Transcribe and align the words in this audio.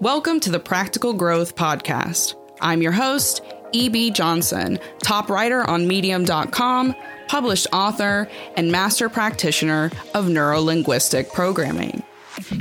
Welcome 0.00 0.40
to 0.40 0.50
the 0.50 0.58
Practical 0.58 1.12
Growth 1.12 1.56
Podcast. 1.56 2.34
I'm 2.62 2.80
your 2.80 2.90
host, 2.90 3.42
E.B. 3.72 4.12
Johnson, 4.12 4.78
top 5.02 5.28
writer 5.28 5.62
on 5.68 5.86
Medium.com, 5.86 6.94
published 7.28 7.66
author, 7.70 8.26
and 8.56 8.72
master 8.72 9.10
practitioner 9.10 9.90
of 10.14 10.24
neurolinguistic 10.24 11.30
programming. 11.34 12.02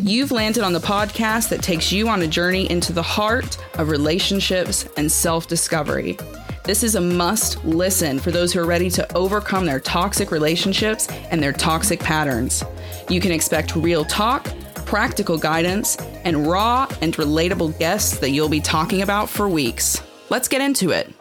You've 0.02 0.32
landed 0.32 0.64
on 0.64 0.74
the 0.74 0.80
podcast 0.80 1.48
that 1.48 1.64
takes 1.64 1.94
you 1.94 2.10
on 2.10 2.22
a 2.24 2.28
journey 2.28 2.70
into 2.70 2.92
the 2.92 3.02
heart 3.02 3.58
of 3.76 3.88
relationships 3.88 4.86
and 4.98 5.10
self 5.10 5.48
discovery. 5.48 6.18
This 6.66 6.84
is 6.84 6.96
a 6.96 7.02
must 7.02 7.64
listen 7.64 8.20
for 8.20 8.32
those 8.32 8.52
who 8.52 8.60
are 8.60 8.66
ready 8.66 8.90
to 8.90 9.16
overcome 9.16 9.66
their 9.66 9.80
toxic 9.80 10.32
relationships 10.32 11.08
and 11.32 11.42
their 11.42 11.54
toxic 11.54 12.02
patterns. 12.02 12.66
You 13.10 13.22
can 13.22 13.32
expect 13.32 13.78
real 13.78 14.04
talk 14.04 14.46
practical 14.90 15.38
guidance, 15.38 15.98
and 16.26 16.48
raw 16.48 16.88
and 17.04 17.16
relatable 17.16 17.78
guests 17.78 18.18
that 18.18 18.32
you'll 18.32 18.50
be 18.50 18.60
talking 18.60 19.04
about 19.04 19.30
for 19.30 19.48
weeks. 19.48 20.02
Let's 20.32 20.48
get 20.48 20.62
into 20.62 20.90
it. 20.90 21.14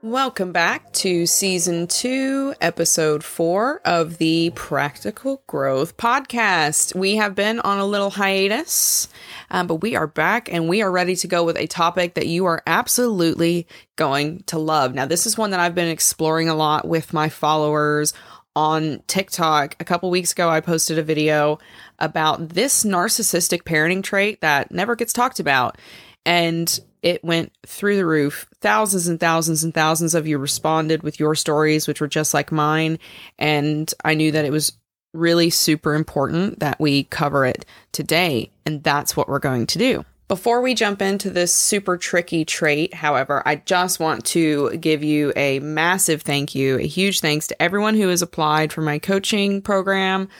Welcome 0.00 0.52
back 0.52 0.92
to 0.94 1.26
season 1.26 1.86
two, 1.86 2.54
episode 2.60 3.22
four 3.22 3.80
of 3.84 4.18
the 4.18 4.50
Practical 4.54 5.42
Growth 5.46 5.96
Podcast. 5.96 6.94
We 6.94 7.16
have 7.16 7.34
been 7.34 7.60
on 7.60 7.78
a 7.78 7.86
little 7.86 8.10
hiatus, 8.10 9.08
um, 9.50 9.66
but 9.68 9.76
we 9.76 9.94
are 9.96 10.08
back 10.08 10.52
and 10.52 10.68
we 10.68 10.82
are 10.82 10.90
ready 10.90 11.14
to 11.16 11.28
go 11.28 11.44
with 11.44 11.56
a 11.56 11.68
topic 11.68 12.14
that 12.14 12.26
you 12.26 12.46
are 12.46 12.62
absolutely 12.66 13.66
going 13.94 14.42
to 14.44 14.58
love. 14.58 14.94
Now, 14.94 15.06
this 15.06 15.26
is 15.26 15.38
one 15.38 15.50
that 15.50 15.60
I've 15.60 15.74
been 15.76 15.88
exploring 15.88 16.48
a 16.48 16.54
lot 16.54 16.86
with 16.86 17.12
my 17.12 17.28
followers 17.28 18.12
on 18.54 19.02
TikTok 19.06 19.76
a 19.80 19.84
couple 19.84 20.10
weeks 20.10 20.32
ago, 20.32 20.48
I 20.48 20.60
posted 20.60 20.98
a 20.98 21.02
video 21.02 21.58
about 21.98 22.50
this 22.50 22.84
narcissistic 22.84 23.62
parenting 23.62 24.02
trait 24.02 24.40
that 24.40 24.70
never 24.70 24.96
gets 24.96 25.12
talked 25.12 25.40
about. 25.40 25.78
And 26.24 26.80
it 27.02 27.24
went 27.24 27.52
through 27.66 27.96
the 27.96 28.06
roof. 28.06 28.46
Thousands 28.60 29.08
and 29.08 29.18
thousands 29.18 29.64
and 29.64 29.74
thousands 29.74 30.14
of 30.14 30.26
you 30.26 30.38
responded 30.38 31.02
with 31.02 31.18
your 31.18 31.34
stories, 31.34 31.88
which 31.88 32.00
were 32.00 32.08
just 32.08 32.32
like 32.32 32.52
mine. 32.52 32.98
And 33.38 33.92
I 34.04 34.14
knew 34.14 34.32
that 34.32 34.44
it 34.44 34.52
was 34.52 34.72
really 35.12 35.50
super 35.50 35.94
important 35.94 36.60
that 36.60 36.80
we 36.80 37.04
cover 37.04 37.44
it 37.44 37.66
today. 37.90 38.50
And 38.64 38.82
that's 38.82 39.16
what 39.16 39.28
we're 39.28 39.40
going 39.40 39.66
to 39.66 39.78
do. 39.78 40.04
Before 40.32 40.62
we 40.62 40.72
jump 40.72 41.02
into 41.02 41.28
this 41.28 41.52
super 41.52 41.98
tricky 41.98 42.46
trait, 42.46 42.94
however, 42.94 43.42
I 43.44 43.56
just 43.56 44.00
want 44.00 44.24
to 44.28 44.74
give 44.78 45.04
you 45.04 45.30
a 45.36 45.58
massive 45.58 46.22
thank 46.22 46.54
you, 46.54 46.78
a 46.78 46.86
huge 46.86 47.20
thanks 47.20 47.48
to 47.48 47.62
everyone 47.62 47.96
who 47.96 48.08
has 48.08 48.22
applied 48.22 48.72
for 48.72 48.80
my 48.80 48.98
coaching 48.98 49.60
program 49.60 50.30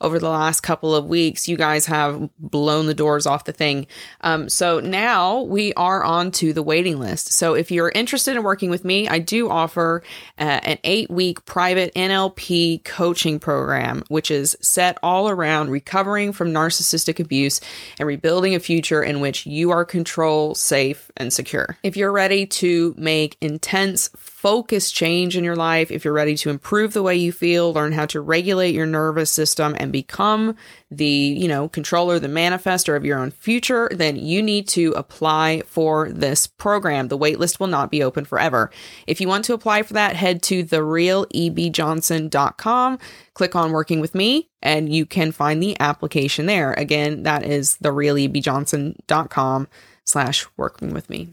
over 0.00 0.18
the 0.18 0.28
last 0.28 0.62
couple 0.62 0.94
of 0.94 1.06
weeks. 1.06 1.48
You 1.48 1.56
guys 1.56 1.86
have 1.86 2.28
blown 2.38 2.86
the 2.86 2.94
doors 2.94 3.26
off 3.26 3.44
the 3.44 3.52
thing. 3.52 3.86
Um, 4.22 4.48
so 4.48 4.80
now 4.80 5.42
we 5.42 5.72
are 5.74 6.02
on 6.02 6.30
to 6.32 6.52
the 6.52 6.62
waiting 6.62 6.98
list. 6.98 7.32
So 7.32 7.54
if 7.54 7.70
you're 7.70 7.92
interested 7.94 8.36
in 8.36 8.42
working 8.42 8.70
with 8.70 8.84
me, 8.84 9.08
I 9.08 9.18
do 9.18 9.50
offer 9.50 10.02
uh, 10.38 10.60
an 10.62 10.78
eight 10.84 11.10
week 11.10 11.44
private 11.44 11.94
NLP 11.94 12.84
coaching 12.84 13.38
program, 13.38 14.02
which 14.08 14.30
is 14.30 14.56
set 14.60 14.98
all 15.02 15.28
around 15.28 15.70
recovering 15.70 16.32
from 16.32 16.52
narcissistic 16.52 17.20
abuse 17.20 17.60
and 17.98 18.06
rebuilding 18.06 18.54
a 18.54 18.60
future 18.60 19.02
in 19.02 19.20
which 19.20 19.46
you 19.46 19.70
are 19.70 19.84
control, 19.84 20.54
safe, 20.54 21.10
and 21.16 21.32
secure. 21.32 21.76
If 21.82 21.96
you're 21.96 22.12
ready 22.12 22.46
to 22.46 22.94
make 22.96 23.36
intense, 23.40 24.10
focus 24.40 24.90
change 24.90 25.36
in 25.36 25.44
your 25.44 25.54
life, 25.54 25.90
if 25.90 26.02
you're 26.02 26.14
ready 26.14 26.34
to 26.34 26.48
improve 26.48 26.94
the 26.94 27.02
way 27.02 27.14
you 27.14 27.30
feel, 27.30 27.74
learn 27.74 27.92
how 27.92 28.06
to 28.06 28.22
regulate 28.22 28.74
your 28.74 28.86
nervous 28.86 29.30
system 29.30 29.76
and 29.78 29.92
become 29.92 30.56
the, 30.90 31.04
you 31.04 31.46
know, 31.46 31.68
controller, 31.68 32.18
the 32.18 32.26
manifester 32.26 32.96
of 32.96 33.04
your 33.04 33.18
own 33.18 33.30
future, 33.30 33.90
then 33.92 34.16
you 34.16 34.40
need 34.40 34.66
to 34.66 34.92
apply 34.92 35.60
for 35.66 36.10
this 36.10 36.46
program. 36.46 37.08
The 37.08 37.18
waitlist 37.18 37.60
will 37.60 37.66
not 37.66 37.90
be 37.90 38.02
open 38.02 38.24
forever. 38.24 38.70
If 39.06 39.20
you 39.20 39.28
want 39.28 39.44
to 39.44 39.52
apply 39.52 39.82
for 39.82 39.92
that, 39.92 40.16
head 40.16 40.42
to 40.44 40.64
therealebjohnson.com, 40.64 42.98
click 43.34 43.54
on 43.54 43.72
working 43.72 44.00
with 44.00 44.14
me, 44.14 44.48
and 44.62 44.90
you 44.90 45.04
can 45.04 45.32
find 45.32 45.62
the 45.62 45.78
application 45.80 46.46
there. 46.46 46.72
Again, 46.72 47.24
that 47.24 47.44
is 47.44 47.76
therealebjohnson.com 47.82 49.68
slash 50.04 50.46
working 50.56 50.94
with 50.94 51.10
me. 51.10 51.28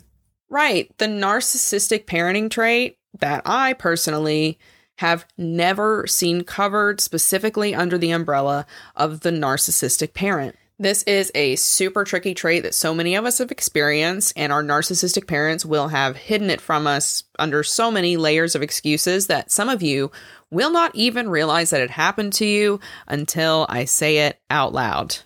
Right. 0.49 0.97
The 0.97 1.07
narcissistic 1.07 2.05
parenting 2.05 2.49
trait 2.49 2.96
that 3.19 3.41
I 3.45 3.73
personally 3.73 4.59
have 4.97 5.25
never 5.37 6.07
seen 6.07 6.43
covered 6.43 6.99
specifically 6.99 7.75
under 7.75 7.97
the 7.97 8.11
umbrella 8.11 8.65
of 8.95 9.21
the 9.21 9.31
narcissistic 9.31 10.13
parent. 10.13 10.55
This 10.79 11.01
is 11.03 11.31
a 11.33 11.55
super 11.55 12.03
tricky 12.03 12.35
trait 12.35 12.61
that 12.61 12.75
so 12.75 12.93
many 12.93 13.15
of 13.15 13.25
us 13.25 13.39
have 13.39 13.51
experienced, 13.51 14.33
and 14.35 14.53
our 14.53 14.63
narcissistic 14.63 15.25
parents 15.25 15.65
will 15.65 15.87
have 15.87 16.15
hidden 16.15 16.51
it 16.51 16.61
from 16.61 16.85
us 16.85 17.23
under 17.39 17.63
so 17.63 17.89
many 17.89 18.15
layers 18.15 18.53
of 18.53 18.61
excuses 18.61 19.25
that 19.25 19.51
some 19.51 19.69
of 19.69 19.81
you 19.81 20.11
will 20.51 20.69
not 20.71 20.91
even 20.93 21.29
realize 21.29 21.71
that 21.71 21.81
it 21.81 21.89
happened 21.89 22.33
to 22.33 22.45
you 22.45 22.79
until 23.07 23.65
I 23.69 23.85
say 23.85 24.27
it 24.27 24.39
out 24.51 24.71
loud. 24.71 25.17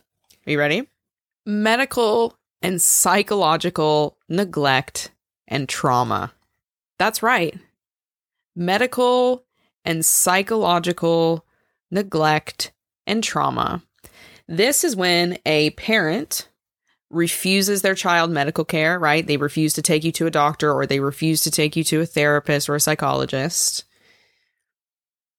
Are 0.48 0.52
you 0.52 0.60
ready? 0.60 0.88
Medical 1.46 2.38
and 2.62 2.82
psychological 2.82 4.18
neglect 4.30 5.12
and 5.50 5.68
trauma. 5.68 6.32
That's 6.98 7.22
right. 7.22 7.60
Medical 8.56 9.46
and 9.86 10.06
psychological 10.06 11.46
neglect 11.90 12.72
and 13.08 13.24
trauma. 13.24 13.82
This 14.48 14.84
is 14.84 14.96
when 14.96 15.38
a 15.46 15.72
parent 15.72 16.50
refuses 17.10 17.82
their 17.82 17.96
child 17.96 18.32
medical 18.32 18.66
care, 18.66 18.98
right? 18.98 19.26
They 19.26 19.38
refuse 19.38 19.74
to 19.74 19.82
take 19.82 20.04
you 20.04 20.12
to 20.14 20.28
a 20.28 20.32
doctor 20.32 20.72
or 20.72 20.86
they 20.86 21.00
refuse 21.00 21.42
to 21.42 21.52
take 21.52 21.76
you 21.76 21.84
to 21.86 22.02
a 22.02 22.06
therapist 22.06 22.70
or 22.70 22.76
a 22.76 22.80
psychologist. 22.80 23.84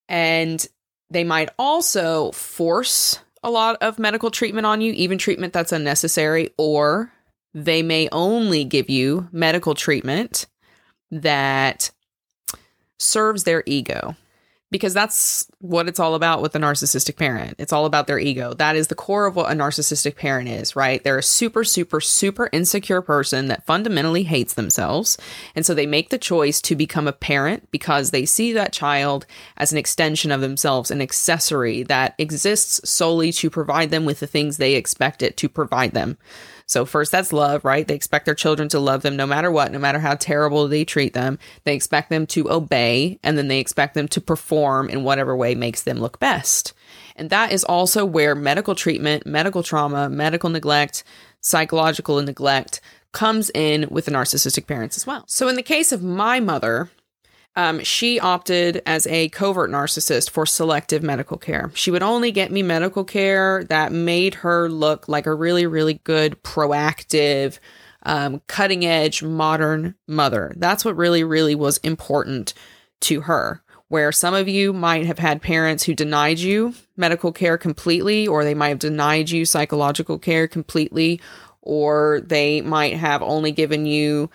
And 0.09 0.67
they 1.11 1.25
might 1.25 1.51
also 1.59 2.33
force 2.33 3.19
a 3.43 3.51
lot 3.51 3.77
of 3.83 3.99
medical 3.99 4.31
treatment 4.31 4.67
on 4.67 4.81
you, 4.81 4.93
even 4.93 5.19
treatment 5.19 5.53
that's 5.53 5.73
unnecessary, 5.73 6.51
or 6.59 7.13
they 7.55 7.83
may 7.83 8.09
only 8.13 8.65
give 8.65 8.89
you 8.89 9.29
medical 9.33 9.75
treatment 9.75 10.47
that 11.11 11.91
serves 13.03 13.45
their 13.45 13.63
ego 13.67 14.17
because 14.73 14.95
that's 14.95 15.47
what 15.59 15.87
it's 15.87 16.01
all 16.01 16.15
about 16.15 16.41
with 16.41 16.57
a 16.57 16.59
narcissistic 16.59 17.17
parent. 17.17 17.55
It's 17.59 17.75
all 17.75 17.85
about 17.85 18.07
their 18.07 18.19
ego. 18.19 18.55
That 18.55 18.75
is 18.75 18.89
the 18.89 18.95
core 18.95 19.27
of 19.27 19.37
what 19.37 19.53
a 19.53 19.55
narcissistic 19.55 20.17
parent 20.17 20.49
is, 20.49 20.75
right? 20.75 21.05
They're 21.05 21.19
a 21.19 21.23
super, 21.23 21.63
super, 21.63 22.01
super 22.01 22.49
insecure 22.53 23.03
person 23.03 23.49
that 23.49 23.67
fundamentally 23.67 24.23
hates 24.23 24.55
themselves. 24.55 25.19
And 25.55 25.67
so 25.67 25.75
they 25.75 25.85
make 25.85 26.09
the 26.09 26.17
choice 26.17 26.63
to 26.63 26.75
become 26.75 27.07
a 27.07 27.13
parent 27.13 27.71
because 27.71 28.11
they 28.11 28.25
see 28.25 28.55
that 28.55 28.73
child 28.73 29.27
as 29.59 29.73
an 29.73 29.79
extension 29.79 30.33
of 30.33 30.41
themselves, 30.41 30.91
an 30.91 31.03
accessory 31.03 31.83
that 31.85 32.15
exists 32.17 32.89
solely 32.89 33.31
to 33.33 33.51
provide 33.51 33.91
them 33.91 34.07
with 34.07 34.21
the 34.21 34.27
things 34.27 34.57
they 34.57 34.75
expect 34.75 35.23
it 35.23 35.37
to 35.37 35.51
provide 35.51 35.93
them. 35.93 36.17
So, 36.73 36.87
first, 36.87 37.13
that's 37.13 37.35
love, 37.35 37.67
right? 37.67 37.87
They 37.87 37.95
expect 37.95 38.25
their 38.25 38.35
children 38.35 38.67
to 38.71 38.81
love 38.81 39.03
them 39.03 39.15
no 39.15 39.27
matter 39.27 39.51
what, 39.51 39.73
no 39.73 39.79
matter 39.79 39.99
how 39.99 40.15
terrible 40.15 40.67
they 40.67 40.87
treat 40.87 41.13
them. 41.13 41.39
They 41.65 41.75
expect 41.75 42.09
them 42.09 42.27
to 42.29 42.51
obey, 42.51 43.19
and 43.23 43.37
then 43.37 43.49
they 43.49 43.61
expect 43.61 43.93
them 43.93 44.09
to 44.09 44.23
perform 44.23 44.89
in 44.89 45.05
whatever 45.05 45.37
way 45.37 45.55
makes 45.55 45.83
them 45.83 45.99
look 45.99 46.19
best. 46.19 46.73
And 47.15 47.29
that 47.29 47.53
is 47.53 47.63
also 47.63 48.07
where 48.07 48.35
medical 48.35 48.75
treatment, 48.75 49.27
medical 49.27 49.63
trauma, 49.63 50.09
medical 50.09 50.49
neglect, 50.49 51.05
psychological 51.43 52.23
neglect 52.23 52.81
comes 53.13 53.51
in 53.51 53.87
with 53.91 54.07
the 54.07 54.11
narcissistic 54.11 54.67
parents 54.67 54.97
as 54.97 55.07
well. 55.07 55.25
So, 55.27 55.49
in 55.49 55.57
the 55.57 55.63
case 55.63 55.93
of 55.93 56.03
my 56.03 56.41
mother, 56.41 56.89
um, 57.55 57.81
she 57.81 58.19
opted 58.19 58.83
as 58.87 59.07
a 59.07 59.29
covert 59.29 59.71
narcissist 59.71 60.31
for 60.31 60.47
selective 60.47 61.03
medical 61.03 61.37
care. 61.37 61.71
She 61.75 61.91
would 61.91 62.03
only 62.03 62.33
get 62.33 62.51
me 62.51 62.63
medical 62.63 63.05
care 63.05 63.65
that 63.65 63.93
made 63.93 64.37
her 64.37 64.69
look 64.69 65.09
like 65.09 65.27
a 65.27 65.35
really, 65.35 65.67
really 65.67 66.01
good, 66.05 66.43
proactive, 66.43 67.59
um, 68.05 68.41
cutting 68.47 68.85
edge, 68.87 69.23
modern 69.23 69.95
mother. 70.09 70.55
That's 70.57 70.85
what 70.85 70.97
really, 70.97 71.25
really 71.25 71.55
was 71.55 71.79
important 71.79 72.55
to 73.03 73.23
her. 73.23 73.63
Where 73.89 74.13
some 74.13 74.33
of 74.33 74.49
you 74.49 74.73
might 74.73 75.05
have 75.05 75.19
had 75.19 75.43
parents 75.43 75.85
who 75.85 75.95
denied 75.95 76.39
you 76.39 76.73
medical 76.97 77.31
care 77.31 77.59
completely, 77.59 78.27
or 78.27 78.43
they 78.43 78.55
might 78.55 78.71
have 78.71 78.79
denied 78.79 79.29
you 79.29 79.45
psychological 79.45 80.19
care 80.19 80.49
completely, 80.49 81.21
or 81.61 82.23
they 82.25 82.63
might 82.63 82.97
have 82.97 83.21
only 83.21 83.53
given 83.53 83.85
you 83.85 84.31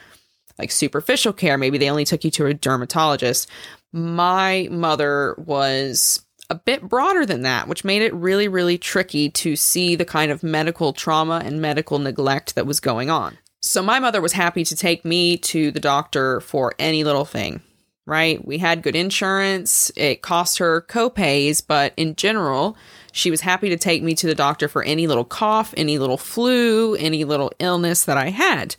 like 0.60 0.72
superficial 0.72 1.34
care. 1.34 1.58
Maybe 1.58 1.78
they 1.78 1.90
only 1.90 2.06
took 2.06 2.24
you 2.24 2.32
to 2.32 2.46
a 2.48 2.54
dermatologist. 2.54 3.50
My 3.94 4.68
mother 4.72 5.36
was 5.38 6.26
a 6.50 6.56
bit 6.56 6.82
broader 6.82 7.26
than 7.26 7.42
that, 7.42 7.68
which 7.68 7.84
made 7.84 8.02
it 8.02 8.14
really, 8.14 8.48
really 8.48 8.78
tricky 8.78 9.30
to 9.30 9.56
see 9.56 9.96
the 9.96 10.06
kind 10.06 10.32
of 10.32 10.44
medical 10.44 10.94
trauma 10.94 11.42
and 11.44 11.62
medical 11.62 12.00
neglect 12.00 12.56
that 12.56 12.66
was 12.66 12.80
going 12.80 13.10
on. 13.10 13.38
So, 13.62 13.82
my 13.82 14.00
mother 14.00 14.22
was 14.22 14.34
happy 14.34 14.64
to 14.64 14.76
take 14.76 15.04
me 15.04 15.38
to 15.38 15.72
the 15.72 15.80
doctor 15.80 16.40
for 16.40 16.74
any 16.80 17.04
little 17.04 17.26
thing, 17.26 17.62
right? 18.06 18.46
We 18.46 18.60
had 18.60 18.84
good 18.84 18.96
insurance, 18.96 19.92
it 19.98 20.22
cost 20.22 20.60
her 20.60 20.82
copays, 20.82 21.62
but 21.66 21.94
in 21.98 22.16
general, 22.16 22.78
She 23.18 23.32
was 23.32 23.42
happy 23.42 23.70
to 23.70 23.78
take 23.78 24.04
me 24.04 24.14
to 24.14 24.28
the 24.28 24.36
doctor 24.36 24.68
for 24.68 24.84
any 24.84 25.08
little 25.08 25.26
cough, 25.26 25.74
any 25.76 25.98
little 25.98 26.20
flu, 26.20 26.94
any 26.96 27.24
little 27.24 27.52
illness 27.58 28.06
that 28.06 28.16
I 28.16 28.30
had. 28.30 28.76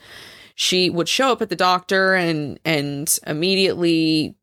She 0.61 0.91
would 0.91 1.09
show 1.09 1.31
up 1.31 1.41
at 1.41 1.51
the 1.51 1.57
doctor 1.57 2.15
and 2.15 2.59
and 2.65 3.19
immediately 3.27 4.35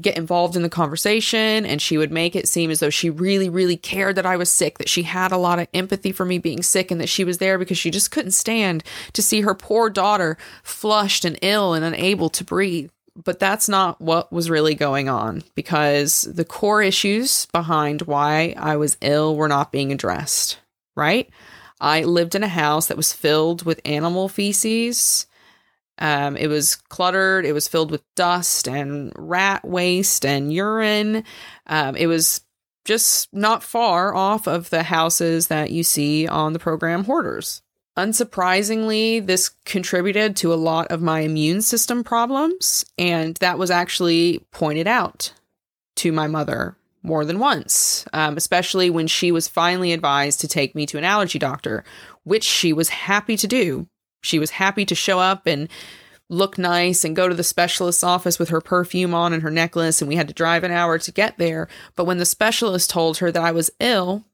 get 0.00 0.16
involved 0.16 0.56
in 0.56 0.62
the 0.62 0.70
conversation 0.70 1.66
and 1.66 1.82
she 1.82 1.98
would 1.98 2.10
make 2.10 2.34
it 2.34 2.48
seem 2.48 2.70
as 2.70 2.80
though 2.80 2.88
she 2.88 3.10
really 3.10 3.50
really 3.50 3.76
cared 3.76 4.16
that 4.16 4.24
I 4.24 4.36
was 4.36 4.50
sick 4.50 4.78
that 4.78 4.88
she 4.88 5.02
had 5.02 5.30
a 5.30 5.36
lot 5.36 5.58
of 5.58 5.68
empathy 5.74 6.10
for 6.10 6.24
me 6.24 6.38
being 6.38 6.62
sick 6.62 6.90
and 6.90 6.98
that 7.02 7.10
she 7.10 7.22
was 7.22 7.36
there 7.36 7.58
because 7.58 7.76
she 7.76 7.90
just 7.90 8.10
couldn't 8.10 8.30
stand 8.30 8.82
to 9.12 9.20
see 9.20 9.42
her 9.42 9.54
poor 9.54 9.90
daughter 9.90 10.38
flushed 10.62 11.26
and 11.26 11.38
ill 11.42 11.74
and 11.74 11.84
unable 11.84 12.30
to 12.30 12.44
breathe. 12.44 12.90
But 13.14 13.38
that's 13.38 13.68
not 13.68 14.00
what 14.00 14.32
was 14.32 14.48
really 14.48 14.74
going 14.74 15.10
on 15.10 15.42
because 15.54 16.22
the 16.22 16.46
core 16.46 16.82
issues 16.82 17.44
behind 17.46 18.02
why 18.02 18.54
I 18.56 18.76
was 18.76 18.96
ill 19.02 19.36
were 19.36 19.48
not 19.48 19.70
being 19.70 19.92
addressed 19.92 20.58
right? 20.98 21.30
I 21.80 22.02
lived 22.02 22.34
in 22.34 22.42
a 22.42 22.48
house 22.48 22.88
that 22.88 22.96
was 22.96 23.12
filled 23.12 23.64
with 23.64 23.80
animal 23.84 24.28
feces 24.28 25.26
um, 25.98 26.36
it 26.36 26.48
was 26.48 26.76
cluttered. 26.76 27.44
It 27.44 27.52
was 27.52 27.68
filled 27.68 27.90
with 27.90 28.02
dust 28.14 28.68
and 28.68 29.12
rat 29.16 29.66
waste 29.66 30.24
and 30.24 30.52
urine. 30.52 31.24
Um, 31.66 31.96
it 31.96 32.06
was 32.06 32.40
just 32.84 33.28
not 33.34 33.62
far 33.62 34.14
off 34.14 34.46
of 34.46 34.70
the 34.70 34.84
houses 34.84 35.48
that 35.48 35.70
you 35.70 35.82
see 35.82 36.26
on 36.26 36.52
the 36.52 36.58
program 36.58 37.04
Hoarders. 37.04 37.62
Unsurprisingly, 37.98 39.26
this 39.26 39.50
contributed 39.64 40.36
to 40.36 40.54
a 40.54 40.56
lot 40.56 40.86
of 40.92 41.02
my 41.02 41.20
immune 41.20 41.60
system 41.60 42.04
problems, 42.04 42.86
and 42.96 43.36
that 43.38 43.58
was 43.58 43.72
actually 43.72 44.46
pointed 44.52 44.86
out 44.86 45.32
to 45.96 46.12
my 46.12 46.28
mother 46.28 46.76
more 47.02 47.24
than 47.24 47.40
once, 47.40 48.06
um, 48.12 48.36
especially 48.36 48.88
when 48.88 49.08
she 49.08 49.32
was 49.32 49.48
finally 49.48 49.92
advised 49.92 50.40
to 50.40 50.48
take 50.48 50.76
me 50.76 50.86
to 50.86 50.96
an 50.96 51.04
allergy 51.04 51.40
doctor, 51.40 51.84
which 52.22 52.44
she 52.44 52.72
was 52.72 52.88
happy 52.88 53.36
to 53.36 53.48
do 53.48 53.88
she 54.20 54.38
was 54.38 54.50
happy 54.50 54.84
to 54.84 54.94
show 54.94 55.18
up 55.18 55.46
and 55.46 55.68
look 56.28 56.58
nice 56.58 57.04
and 57.04 57.16
go 57.16 57.28
to 57.28 57.34
the 57.34 57.44
specialist's 57.44 58.04
office 58.04 58.38
with 58.38 58.50
her 58.50 58.60
perfume 58.60 59.14
on 59.14 59.32
and 59.32 59.42
her 59.42 59.50
necklace, 59.50 60.00
and 60.00 60.08
we 60.08 60.16
had 60.16 60.28
to 60.28 60.34
drive 60.34 60.64
an 60.64 60.72
hour 60.72 60.98
to 60.98 61.12
get 61.12 61.38
there. 61.38 61.68
But 61.96 62.04
when 62.04 62.18
the 62.18 62.26
specialist 62.26 62.90
told 62.90 63.18
her 63.18 63.32
that 63.32 63.42
I 63.42 63.50
was 63.50 63.70
ill 63.80 64.24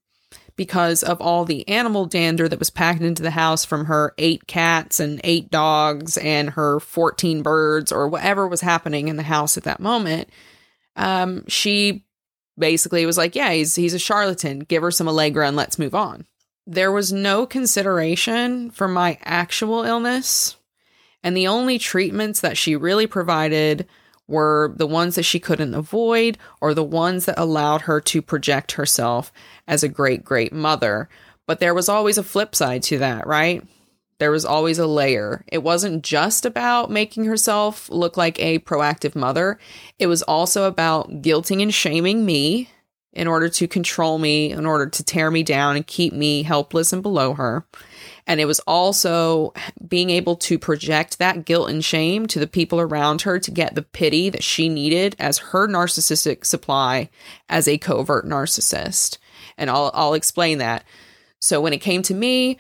because 0.57 1.03
of 1.03 1.21
all 1.21 1.45
the 1.45 1.69
animal 1.69 2.07
dander 2.07 2.49
that 2.49 2.59
was 2.59 2.71
packed 2.71 3.03
into 3.03 3.23
the 3.23 3.33
house 3.33 3.65
from 3.65 3.87
her 3.87 4.15
eight 4.19 4.47
cats 4.47 5.01
and 5.01 5.21
eight 5.25 5.51
dogs 5.51 6.17
and 6.17 6.51
her 6.51 6.81
14 6.81 7.43
birds 7.43 7.91
or 7.91 8.09
whatever 8.09 8.47
was 8.47 8.61
happening 8.61 9.09
in 9.09 9.17
the 9.17 9.25
house 9.25 9.57
at 9.57 9.65
that 9.65 9.81
moment, 9.81 10.29
um, 10.97 11.45
she 11.49 12.05
basically 12.57 13.05
was 13.05 13.19
like, 13.19 13.35
Yeah, 13.35 13.53
he's, 13.53 13.75
he's 13.75 13.95
a 13.95 13.99
charlatan. 13.99 14.61
Give 14.61 14.83
her 14.83 14.93
some 14.93 15.09
Allegra 15.09 15.47
and 15.47 15.57
let's 15.57 15.79
move 15.79 15.95
on. 15.95 16.27
There 16.67 16.91
was 16.91 17.13
no 17.13 17.45
consideration 17.45 18.71
for 18.71 18.89
my 18.89 19.19
actual 19.23 19.83
illness, 19.83 20.57
and 21.23 21.37
the 21.37 21.47
only 21.47 21.79
treatments 21.79 22.41
that 22.41 22.57
she 22.57 22.75
really 22.75 23.07
provided 23.07 23.87
were 24.27 24.73
the 24.77 24.87
ones 24.87 25.17
that 25.17 25.25
she 25.25 25.39
couldn't 25.39 25.75
avoid 25.75 26.39
or 26.63 26.73
the 26.73 26.83
ones 26.83 27.27
that 27.27 27.39
allowed 27.39 27.83
her 27.83 28.01
to 28.01 28.23
project 28.23 28.73
herself 28.73 29.31
as 29.69 29.83
a 29.83 29.89
great, 29.89 30.25
great 30.25 30.53
mother. 30.53 31.11
But 31.47 31.61
there 31.61 31.75
was 31.75 31.91
always 31.91 32.17
a 32.17 32.23
flip 32.23 32.55
side 32.55 32.83
to 32.85 32.99
that, 32.99 33.27
right? 33.27 33.63
There 34.19 34.31
was 34.31 34.47
always 34.47 34.79
a 34.79 34.87
layer. 34.87 35.45
It 35.49 35.63
wasn't 35.63 36.03
just 36.03 36.47
about 36.47 36.91
making 36.91 37.25
herself 37.25 37.91
look 37.91 38.17
like 38.17 38.41
a 38.41 38.61
proactive 38.61 39.15
mother, 39.15 39.59
it 39.99 40.07
was 40.07 40.23
also 40.23 40.65
about 40.65 41.21
guilting 41.21 41.61
and 41.61 41.75
shaming 41.75 42.25
me 42.25 42.71
in 43.15 43.27
order 43.27 43.49
to 43.49 43.69
control 43.69 44.19
me, 44.19 44.51
in 44.51 44.67
order 44.67 44.87
to 44.87 45.05
tear 45.05 45.31
me 45.31 45.43
down 45.43 45.77
and 45.77 45.87
keep 45.87 46.13
me 46.13 46.43
helpless 46.43 46.93
and 46.93 47.03
below 47.03 47.35
her. 47.35 47.65
And 48.27 48.41
it 48.41 48.47
was 48.47 48.61
also 48.61 49.53
being 49.87 50.11
able 50.11 50.37
to 50.37 50.59
project 50.59 51.19
that 51.19 51.45
guilt 51.45 51.71
and 51.71 51.85
shame 51.85 52.27
to 52.29 52.41
the 52.41 52.47
people 52.47 52.81
around 52.81 53.23
her 53.23 53.39
to 53.39 53.51
get 53.51 53.75
the 53.75 53.83
pity 53.83 54.31
that 54.31 54.43
she 54.43 54.69
needed 54.69 55.15
as 55.19 55.39
her 55.39 55.69
narcissistic 55.69 56.45
supply 56.45 57.11
as 57.49 57.69
a 57.69 57.79
covert 57.79 58.27
narcissist. 58.27 59.19
And 59.57 59.71
I'll, 59.71 59.91
I'll 59.95 60.15
explain 60.15 60.59
that. 60.59 60.85
So 61.39 61.61
when 61.61 61.75
it 61.75 61.79
came 61.79 62.03
to 62.03 62.15
me, 62.15 62.59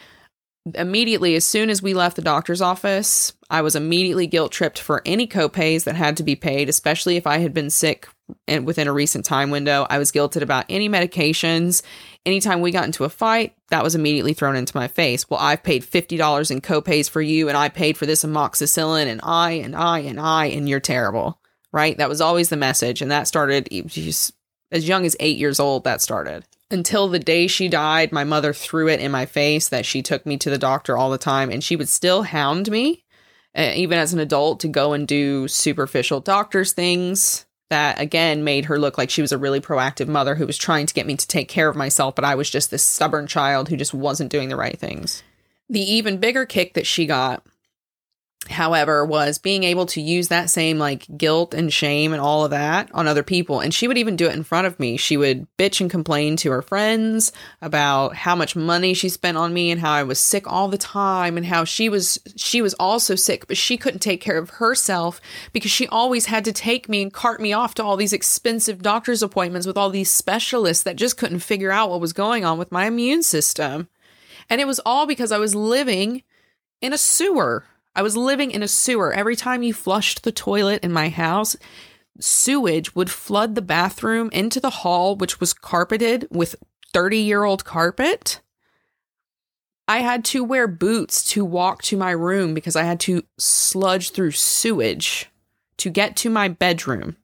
immediately, 0.72 1.34
as 1.34 1.44
soon 1.44 1.68
as 1.68 1.82
we 1.82 1.92
left 1.92 2.16
the 2.16 2.22
doctor's 2.22 2.62
office, 2.62 3.34
I 3.50 3.60
was 3.60 3.76
immediately 3.76 4.26
guilt 4.26 4.52
tripped 4.52 4.78
for 4.78 5.02
any 5.04 5.26
copays 5.26 5.84
that 5.84 5.96
had 5.96 6.16
to 6.16 6.22
be 6.22 6.36
paid, 6.36 6.68
especially 6.68 7.16
if 7.16 7.26
I 7.26 7.38
had 7.38 7.52
been 7.52 7.70
sick 7.70 8.08
and 8.48 8.64
within 8.64 8.88
a 8.88 8.92
recent 8.92 9.26
time 9.26 9.50
window. 9.50 9.86
I 9.90 9.98
was 9.98 10.10
guilted 10.10 10.40
about 10.40 10.64
any 10.70 10.88
medications. 10.88 11.82
Anytime 12.24 12.62
we 12.62 12.70
got 12.70 12.86
into 12.86 13.04
a 13.04 13.10
fight, 13.10 13.54
that 13.68 13.82
was 13.82 13.94
immediately 13.94 14.32
thrown 14.32 14.56
into 14.56 14.76
my 14.76 14.88
face. 14.88 15.28
Well, 15.28 15.40
I've 15.40 15.62
paid 15.62 15.84
$50 15.84 16.50
in 16.50 16.62
copays 16.62 17.10
for 17.10 17.20
you, 17.20 17.48
and 17.48 17.58
I 17.58 17.68
paid 17.68 17.98
for 17.98 18.06
this 18.06 18.24
amoxicillin, 18.24 19.06
and 19.06 19.20
I, 19.22 19.52
and 19.52 19.76
I, 19.76 19.98
and 19.98 20.18
I, 20.18 20.46
and 20.46 20.66
you're 20.66 20.80
terrible, 20.80 21.38
right? 21.72 21.98
That 21.98 22.08
was 22.08 22.22
always 22.22 22.48
the 22.48 22.56
message. 22.56 23.02
And 23.02 23.10
that 23.10 23.28
started 23.28 23.68
as 23.70 24.88
young 24.88 25.04
as 25.04 25.16
eight 25.20 25.36
years 25.36 25.60
old, 25.60 25.84
that 25.84 26.00
started. 26.00 26.44
Until 26.70 27.08
the 27.08 27.18
day 27.18 27.46
she 27.46 27.68
died, 27.68 28.10
my 28.10 28.24
mother 28.24 28.52
threw 28.52 28.88
it 28.88 29.00
in 29.00 29.12
my 29.12 29.26
face 29.26 29.68
that 29.68 29.86
she 29.86 30.02
took 30.02 30.24
me 30.24 30.36
to 30.38 30.50
the 30.50 30.58
doctor 30.58 30.96
all 30.96 31.10
the 31.10 31.18
time, 31.18 31.50
and 31.50 31.62
she 31.62 31.76
would 31.76 31.88
still 31.88 32.22
hound 32.22 32.70
me, 32.70 33.04
uh, 33.56 33.72
even 33.74 33.98
as 33.98 34.12
an 34.12 34.20
adult, 34.20 34.60
to 34.60 34.68
go 34.68 34.92
and 34.92 35.06
do 35.06 35.46
superficial 35.46 36.20
doctor's 36.20 36.72
things 36.72 37.46
that 37.70 38.00
again 38.00 38.44
made 38.44 38.66
her 38.66 38.78
look 38.78 38.98
like 38.98 39.10
she 39.10 39.22
was 39.22 39.32
a 39.32 39.38
really 39.38 39.60
proactive 39.60 40.08
mother 40.08 40.34
who 40.34 40.46
was 40.46 40.56
trying 40.56 40.86
to 40.86 40.94
get 40.94 41.06
me 41.06 41.16
to 41.16 41.26
take 41.26 41.48
care 41.48 41.68
of 41.68 41.76
myself, 41.76 42.14
but 42.14 42.24
I 42.24 42.34
was 42.34 42.50
just 42.50 42.70
this 42.70 42.84
stubborn 42.84 43.26
child 43.26 43.68
who 43.68 43.76
just 43.76 43.94
wasn't 43.94 44.30
doing 44.30 44.48
the 44.48 44.56
right 44.56 44.78
things. 44.78 45.22
The 45.68 45.80
even 45.80 46.18
bigger 46.18 46.44
kick 46.44 46.74
that 46.74 46.86
she 46.86 47.06
got 47.06 47.42
however, 48.48 49.04
was 49.04 49.38
being 49.38 49.64
able 49.64 49.86
to 49.86 50.00
use 50.00 50.28
that 50.28 50.50
same 50.50 50.78
like 50.78 51.06
guilt 51.16 51.54
and 51.54 51.72
shame 51.72 52.12
and 52.12 52.20
all 52.20 52.44
of 52.44 52.50
that 52.50 52.90
on 52.92 53.08
other 53.08 53.22
people. 53.22 53.60
And 53.60 53.72
she 53.72 53.88
would 53.88 53.98
even 53.98 54.16
do 54.16 54.26
it 54.26 54.34
in 54.34 54.44
front 54.44 54.66
of 54.66 54.78
me. 54.78 54.96
She 54.96 55.16
would 55.16 55.46
bitch 55.56 55.80
and 55.80 55.90
complain 55.90 56.36
to 56.36 56.50
her 56.50 56.62
friends 56.62 57.32
about 57.62 58.16
how 58.16 58.34
much 58.34 58.56
money 58.56 58.94
she 58.94 59.08
spent 59.08 59.36
on 59.36 59.52
me 59.52 59.70
and 59.70 59.80
how 59.80 59.92
I 59.92 60.02
was 60.02 60.18
sick 60.18 60.50
all 60.50 60.68
the 60.68 60.78
time 60.78 61.36
and 61.36 61.46
how 61.46 61.64
she 61.64 61.88
was 61.88 62.18
she 62.36 62.62
was 62.62 62.74
also 62.74 63.14
sick, 63.14 63.46
but 63.46 63.56
she 63.56 63.76
couldn't 63.76 64.00
take 64.00 64.20
care 64.20 64.38
of 64.38 64.50
herself 64.50 65.20
because 65.52 65.70
she 65.70 65.86
always 65.88 66.26
had 66.26 66.44
to 66.44 66.52
take 66.52 66.88
me 66.88 67.02
and 67.02 67.12
cart 67.12 67.40
me 67.40 67.52
off 67.52 67.74
to 67.74 67.84
all 67.84 67.96
these 67.96 68.12
expensive 68.12 68.82
doctor's 68.82 69.22
appointments 69.22 69.66
with 69.66 69.76
all 69.76 69.90
these 69.90 70.10
specialists 70.10 70.84
that 70.84 70.96
just 70.96 71.16
couldn't 71.16 71.40
figure 71.40 71.70
out 71.70 71.90
what 71.90 72.00
was 72.00 72.12
going 72.12 72.44
on 72.44 72.58
with 72.58 72.72
my 72.72 72.86
immune 72.86 73.22
system. 73.22 73.88
And 74.50 74.60
it 74.60 74.66
was 74.66 74.80
all 74.84 75.06
because 75.06 75.32
I 75.32 75.38
was 75.38 75.54
living 75.54 76.22
in 76.80 76.92
a 76.92 76.98
sewer. 76.98 77.64
I 77.96 78.02
was 78.02 78.16
living 78.16 78.50
in 78.50 78.62
a 78.62 78.68
sewer. 78.68 79.12
Every 79.12 79.36
time 79.36 79.62
you 79.62 79.72
flushed 79.72 80.22
the 80.22 80.32
toilet 80.32 80.82
in 80.82 80.92
my 80.92 81.08
house, 81.08 81.56
sewage 82.20 82.94
would 82.94 83.10
flood 83.10 83.54
the 83.54 83.62
bathroom 83.62 84.30
into 84.32 84.60
the 84.60 84.70
hall, 84.70 85.16
which 85.16 85.40
was 85.40 85.52
carpeted 85.52 86.26
with 86.30 86.56
30 86.92 87.18
year 87.18 87.44
old 87.44 87.64
carpet. 87.64 88.40
I 89.86 89.98
had 89.98 90.24
to 90.26 90.42
wear 90.42 90.66
boots 90.66 91.22
to 91.32 91.44
walk 91.44 91.82
to 91.82 91.96
my 91.96 92.10
room 92.10 92.54
because 92.54 92.74
I 92.74 92.84
had 92.84 93.00
to 93.00 93.22
sludge 93.38 94.10
through 94.10 94.30
sewage 94.30 95.30
to 95.76 95.90
get 95.90 96.16
to 96.16 96.30
my 96.30 96.48
bedroom 96.48 97.16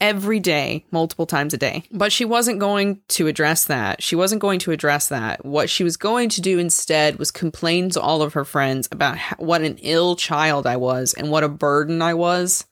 every 0.00 0.40
day, 0.40 0.84
multiple 0.90 1.26
times 1.26 1.54
a 1.54 1.58
day. 1.58 1.84
But 1.90 2.12
she 2.12 2.24
wasn't 2.24 2.58
going 2.58 3.00
to 3.08 3.26
address 3.26 3.64
that. 3.66 4.02
She 4.02 4.16
wasn't 4.16 4.42
going 4.42 4.58
to 4.60 4.72
address 4.72 5.08
that. 5.08 5.44
What 5.44 5.70
she 5.70 5.84
was 5.84 5.96
going 5.96 6.28
to 6.30 6.40
do 6.40 6.58
instead 6.58 7.18
was 7.18 7.30
complain 7.30 7.90
to 7.90 8.00
all 8.00 8.22
of 8.22 8.34
her 8.34 8.44
friends 8.44 8.88
about 8.92 9.18
what 9.38 9.62
an 9.62 9.78
ill 9.78 10.16
child 10.16 10.66
I 10.66 10.76
was 10.76 11.14
and 11.14 11.30
what 11.30 11.44
a 11.44 11.48
burden 11.48 12.02
I 12.02 12.14
was 12.14 12.66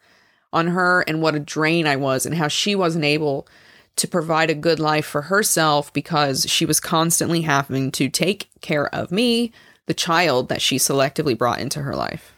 on 0.52 0.68
her 0.68 1.02
and 1.02 1.20
what 1.20 1.34
a 1.34 1.40
drain 1.40 1.86
I 1.86 1.96
was 1.96 2.26
and 2.26 2.34
how 2.34 2.48
she 2.48 2.74
wasn't 2.74 3.04
able 3.04 3.48
to 3.96 4.08
provide 4.08 4.50
a 4.50 4.54
good 4.54 4.80
life 4.80 5.06
for 5.06 5.22
herself 5.22 5.92
because 5.92 6.46
she 6.48 6.66
was 6.66 6.80
constantly 6.80 7.42
having 7.42 7.90
to 7.92 8.08
take 8.08 8.48
care 8.60 8.92
of 8.94 9.12
me, 9.12 9.52
the 9.86 9.94
child 9.94 10.48
that 10.48 10.62
she 10.62 10.76
selectively 10.76 11.36
brought 11.36 11.60
into 11.60 11.80
her 11.82 11.94
life. 11.94 12.32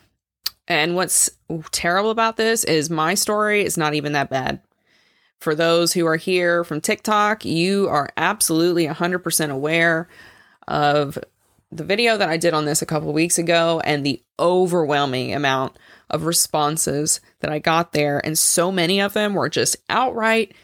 And 0.68 0.96
what's 0.96 1.30
terrible 1.70 2.10
about 2.10 2.36
this 2.36 2.64
is 2.64 2.90
my 2.90 3.14
story 3.14 3.64
is 3.64 3.76
not 3.76 3.94
even 3.94 4.12
that 4.12 4.30
bad. 4.30 4.60
For 5.40 5.54
those 5.54 5.92
who 5.92 6.06
are 6.06 6.16
here 6.16 6.64
from 6.64 6.80
TikTok, 6.80 7.44
you 7.44 7.88
are 7.88 8.08
absolutely 8.16 8.86
100% 8.86 9.50
aware 9.50 10.08
of 10.66 11.18
the 11.70 11.84
video 11.84 12.16
that 12.16 12.28
I 12.28 12.36
did 12.36 12.54
on 12.54 12.64
this 12.64 12.82
a 12.82 12.86
couple 12.86 13.12
weeks 13.12 13.38
ago 13.38 13.80
and 13.84 14.04
the 14.04 14.22
overwhelming 14.38 15.34
amount 15.34 15.78
of 16.10 16.24
responses 16.24 17.20
that 17.40 17.50
I 17.50 17.58
got 17.58 17.92
there. 17.92 18.24
And 18.24 18.38
so 18.38 18.70
many 18.70 19.00
of 19.00 19.12
them 19.12 19.34
were 19.34 19.48
just 19.48 19.76
outright 19.88 20.54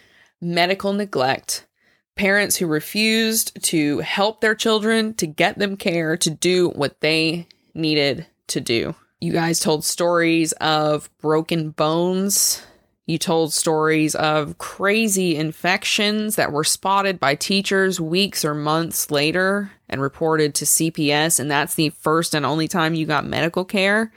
medical 0.41 0.93
neglect. 0.93 1.67
Parents 2.15 2.57
who 2.57 2.67
refused 2.67 3.63
to 3.65 3.99
help 4.01 4.41
their 4.41 4.55
children, 4.55 5.15
to 5.15 5.27
get 5.27 5.59
them 5.59 5.77
care, 5.77 6.17
to 6.19 6.31
do 6.31 6.69
what 6.71 7.01
they 7.01 7.47
needed 7.75 8.27
to 8.49 8.61
do. 8.61 8.95
You 9.21 9.33
guys 9.33 9.61
told 9.61 9.85
stories 9.85 10.53
of 10.53 11.09
broken 11.19 11.71
bones 11.71 12.63
You 13.07 13.19
told 13.19 13.53
stories 13.53 14.15
of 14.15 14.59
crazy 14.59 15.37
infections 15.37 16.37
that 16.37 16.53
were 16.53 16.63
spotted 16.63 17.19
by 17.19 17.35
teachers 17.35 18.01
weeks 18.01 18.45
or 18.45 18.55
months 18.55 19.11
later 19.11 19.73
and 19.89 20.01
reported 20.01 20.55
to 20.57 20.65
CPS, 20.65 21.41
and 21.41 21.51
that's 21.51 21.75
the 21.75 21.91
first 21.91 22.35
and 22.35 22.47
only 22.47 22.69
time 22.69 22.95
you 22.95 23.05
got 23.05 23.27
medical 23.27 23.65
care. 23.65 24.13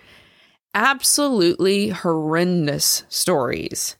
Absolutely 0.76 1.90
horrendous 1.90 3.04
stories. 3.10 3.96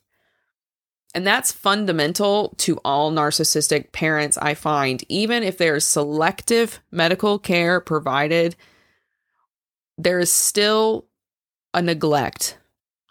And 1.14 1.26
that's 1.26 1.50
fundamental 1.50 2.54
to 2.58 2.76
all 2.84 3.10
narcissistic 3.10 3.90
parents, 3.90 4.38
I 4.38 4.54
find. 4.54 5.02
Even 5.08 5.42
if 5.42 5.58
there's 5.58 5.84
selective 5.84 6.80
medical 6.92 7.38
care 7.38 7.80
provided, 7.80 8.54
there 9.98 10.20
is 10.20 10.30
still 10.30 11.06
a 11.72 11.80
neglect 11.82 12.58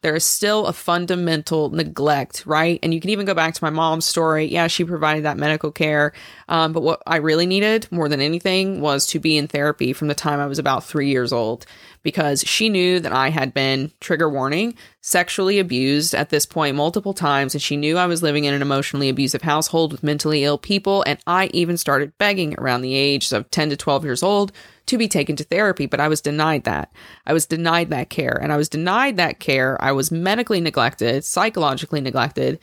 there 0.05 0.15
is 0.15 0.23
still 0.23 0.67
a 0.67 0.73
fundamental 0.73 1.71
neglect, 1.71 2.45
right? 2.45 2.79
And 2.83 2.93
you 2.93 3.01
can 3.01 3.09
even 3.09 3.25
go 3.25 3.33
back 3.33 3.55
to 3.55 3.63
my 3.63 3.71
mom's 3.71 4.05
story. 4.05 4.45
Yeah, 4.45 4.67
she 4.67 4.85
provided 4.85 5.25
that 5.25 5.35
medical 5.35 5.71
care. 5.71 6.13
Um, 6.47 6.73
but 6.73 6.83
what 6.83 7.01
I 7.07 7.15
really 7.15 7.47
needed 7.47 7.87
more 7.89 8.07
than 8.07 8.21
anything 8.21 8.81
was 8.81 9.07
to 9.07 9.19
be 9.19 9.35
in 9.35 9.47
therapy 9.47 9.93
from 9.93 10.07
the 10.07 10.13
time 10.13 10.39
I 10.39 10.45
was 10.45 10.59
about 10.59 10.83
three 10.83 11.09
years 11.09 11.33
old 11.33 11.65
because 12.03 12.41
she 12.41 12.69
knew 12.69 12.99
that 12.99 13.13
I 13.13 13.31
had 13.31 13.51
been, 13.51 13.93
trigger 13.99 14.29
warning, 14.29 14.75
sexually 15.01 15.57
abused 15.57 16.13
at 16.13 16.29
this 16.29 16.45
point 16.45 16.75
multiple 16.75 17.15
times. 17.15 17.55
And 17.55 17.61
she 17.63 17.75
knew 17.75 17.97
I 17.97 18.05
was 18.05 18.21
living 18.21 18.45
in 18.45 18.53
an 18.53 18.61
emotionally 18.61 19.09
abusive 19.09 19.41
household 19.41 19.91
with 19.91 20.03
mentally 20.03 20.43
ill 20.43 20.59
people. 20.59 21.03
And 21.07 21.17
I 21.25 21.47
even 21.47 21.77
started 21.77 22.15
begging 22.19 22.53
around 22.59 22.83
the 22.83 22.93
age 22.93 23.33
of 23.33 23.49
10 23.49 23.71
to 23.71 23.75
12 23.75 24.05
years 24.05 24.21
old 24.21 24.51
to 24.87 24.97
be 24.97 25.07
taken 25.07 25.35
to 25.35 25.43
therapy, 25.43 25.85
but 25.85 25.99
I 25.99 26.07
was 26.07 26.21
denied 26.21 26.63
that. 26.65 26.91
I 27.25 27.33
was 27.33 27.45
denied 27.45 27.89
that 27.89 28.09
care. 28.09 28.37
And 28.41 28.53
I 28.53 28.57
was 28.57 28.69
denied 28.69 29.17
that 29.17 29.39
care. 29.39 29.77
I 29.81 29.91
was 29.91 30.11
medically 30.11 30.61
neglected, 30.61 31.23
psychologically 31.23 32.01
neglected, 32.01 32.59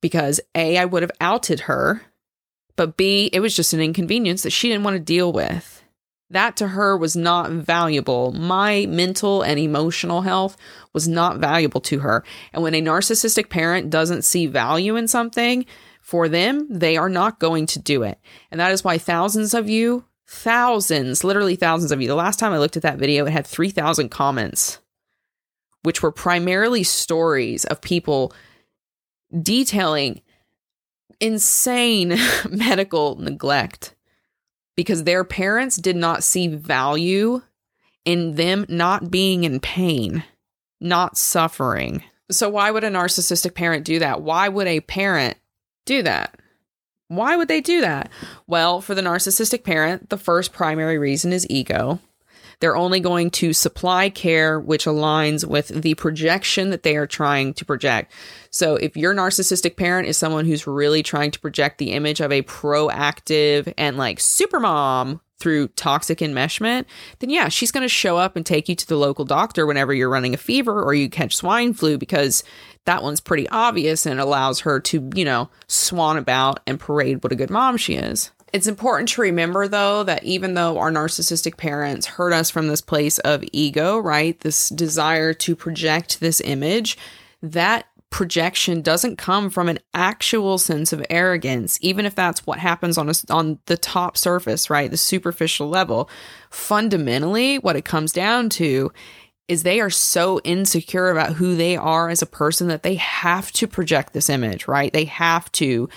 because 0.00 0.40
A, 0.54 0.78
I 0.78 0.84
would 0.84 1.02
have 1.02 1.12
outed 1.20 1.60
her, 1.60 2.02
but 2.76 2.96
B, 2.96 3.30
it 3.32 3.40
was 3.40 3.56
just 3.56 3.72
an 3.72 3.80
inconvenience 3.80 4.42
that 4.42 4.50
she 4.50 4.68
didn't 4.68 4.84
want 4.84 4.94
to 4.94 5.00
deal 5.00 5.32
with. 5.32 5.82
That 6.30 6.56
to 6.56 6.68
her 6.68 6.96
was 6.96 7.14
not 7.14 7.50
valuable. 7.50 8.32
My 8.32 8.86
mental 8.86 9.42
and 9.42 9.58
emotional 9.58 10.22
health 10.22 10.56
was 10.92 11.06
not 11.06 11.38
valuable 11.38 11.80
to 11.82 12.00
her. 12.00 12.24
And 12.52 12.62
when 12.62 12.74
a 12.74 12.82
narcissistic 12.82 13.48
parent 13.48 13.90
doesn't 13.90 14.22
see 14.22 14.46
value 14.46 14.96
in 14.96 15.06
something, 15.08 15.66
for 16.00 16.28
them, 16.28 16.66
they 16.70 16.96
are 16.96 17.08
not 17.08 17.40
going 17.40 17.66
to 17.66 17.80
do 17.80 18.02
it. 18.02 18.20
And 18.50 18.60
that 18.60 18.72
is 18.72 18.84
why 18.84 18.98
thousands 18.98 19.54
of 19.54 19.68
you 19.68 20.04
thousands, 20.26 21.24
literally 21.24 21.56
thousands 21.56 21.92
of 21.92 22.00
you. 22.00 22.08
The 22.08 22.14
last 22.14 22.38
time 22.38 22.52
I 22.52 22.58
looked 22.58 22.76
at 22.76 22.82
that 22.82 22.98
video, 22.98 23.26
it 23.26 23.32
had 23.32 23.46
3,000 23.46 24.08
comments, 24.08 24.80
which 25.82 26.02
were 26.02 26.12
primarily 26.12 26.82
stories 26.82 27.64
of 27.64 27.80
people 27.80 28.32
detailing 29.42 30.22
insane 31.20 32.16
medical 32.50 33.16
neglect 33.16 33.94
because 34.76 35.04
their 35.04 35.24
parents 35.24 35.76
did 35.76 35.96
not 35.96 36.22
see 36.22 36.48
value 36.48 37.42
in 38.04 38.34
them 38.34 38.66
not 38.68 39.10
being 39.10 39.44
in 39.44 39.58
pain, 39.58 40.22
not 40.80 41.16
suffering. 41.16 42.02
So, 42.30 42.48
why 42.48 42.70
would 42.70 42.84
a 42.84 42.90
narcissistic 42.90 43.54
parent 43.54 43.84
do 43.84 43.98
that? 44.00 44.22
Why 44.22 44.48
would 44.48 44.66
a 44.66 44.80
parent 44.80 45.38
do 45.86 46.02
that? 46.02 46.38
Why 47.08 47.36
would 47.36 47.48
they 47.48 47.60
do 47.60 47.80
that? 47.80 48.10
Well, 48.46 48.80
for 48.80 48.94
the 48.94 49.02
narcissistic 49.02 49.62
parent, 49.64 50.10
the 50.10 50.18
first 50.18 50.52
primary 50.52 50.98
reason 50.98 51.32
is 51.32 51.46
ego. 51.48 52.00
They're 52.60 52.76
only 52.76 53.00
going 53.00 53.30
to 53.32 53.52
supply 53.52 54.08
care 54.08 54.58
which 54.58 54.86
aligns 54.86 55.46
with 55.46 55.68
the 55.68 55.94
projection 55.94 56.70
that 56.70 56.82
they 56.82 56.96
are 56.96 57.06
trying 57.06 57.52
to 57.54 57.64
project. 57.64 58.12
So, 58.50 58.76
if 58.76 58.96
your 58.96 59.14
narcissistic 59.14 59.76
parent 59.76 60.08
is 60.08 60.16
someone 60.16 60.46
who's 60.46 60.66
really 60.66 61.02
trying 61.02 61.30
to 61.32 61.40
project 61.40 61.78
the 61.78 61.92
image 61.92 62.20
of 62.20 62.32
a 62.32 62.42
proactive 62.42 63.72
and 63.76 63.98
like 63.98 64.20
super 64.20 64.58
mom 64.58 65.20
through 65.38 65.68
toxic 65.68 66.18
enmeshment, 66.18 66.86
then 67.18 67.30
yeah, 67.30 67.48
she's 67.48 67.72
going 67.72 67.82
to 67.82 67.88
show 67.88 68.16
up 68.16 68.36
and 68.36 68.46
take 68.46 68.68
you 68.68 68.74
to 68.74 68.86
the 68.86 68.96
local 68.96 69.24
doctor 69.24 69.66
whenever 69.66 69.92
you're 69.92 70.08
running 70.08 70.34
a 70.34 70.38
fever 70.38 70.82
or 70.82 70.94
you 70.94 71.08
catch 71.08 71.36
swine 71.36 71.74
flu 71.74 71.98
because 71.98 72.42
that 72.86 73.02
one's 73.02 73.20
pretty 73.20 73.48
obvious 73.50 74.06
and 74.06 74.20
allows 74.20 74.60
her 74.60 74.80
to, 74.80 75.10
you 75.14 75.24
know, 75.24 75.50
swan 75.66 76.16
about 76.16 76.60
and 76.66 76.80
parade 76.80 77.22
what 77.22 77.32
a 77.32 77.36
good 77.36 77.50
mom 77.50 77.76
she 77.76 77.94
is. 77.94 78.30
It's 78.52 78.68
important 78.68 79.08
to 79.10 79.22
remember, 79.22 79.68
though, 79.68 80.04
that 80.04 80.24
even 80.24 80.54
though 80.54 80.78
our 80.78 80.90
narcissistic 80.90 81.56
parents 81.56 82.06
hurt 82.06 82.32
us 82.32 82.48
from 82.48 82.68
this 82.68 82.80
place 82.80 83.18
of 83.18 83.44
ego, 83.52 83.98
right? 83.98 84.38
This 84.40 84.70
desire 84.70 85.34
to 85.34 85.56
project 85.56 86.20
this 86.20 86.40
image, 86.40 86.96
that 87.42 87.86
projection 88.10 88.82
doesn't 88.82 89.16
come 89.16 89.50
from 89.50 89.68
an 89.68 89.78
actual 89.92 90.58
sense 90.58 90.92
of 90.92 91.04
arrogance, 91.10 91.78
even 91.82 92.06
if 92.06 92.14
that's 92.14 92.46
what 92.46 92.58
happens 92.58 92.96
on 92.96 93.08
a, 93.08 93.14
on 93.30 93.58
the 93.66 93.76
top 93.76 94.16
surface, 94.16 94.70
right? 94.70 94.90
The 94.90 94.96
superficial 94.96 95.68
level. 95.68 96.08
Fundamentally, 96.50 97.58
what 97.58 97.76
it 97.76 97.84
comes 97.84 98.12
down 98.12 98.48
to 98.50 98.92
is 99.48 99.62
they 99.62 99.80
are 99.80 99.90
so 99.90 100.40
insecure 100.44 101.10
about 101.10 101.34
who 101.34 101.54
they 101.54 101.76
are 101.76 102.08
as 102.08 102.22
a 102.22 102.26
person 102.26 102.68
that 102.68 102.82
they 102.82 102.96
have 102.96 103.52
to 103.52 103.66
project 103.66 104.12
this 104.12 104.28
image, 104.28 104.66
right? 104.66 104.92
They 104.92 105.04
have 105.04 105.50
to. 105.52 105.88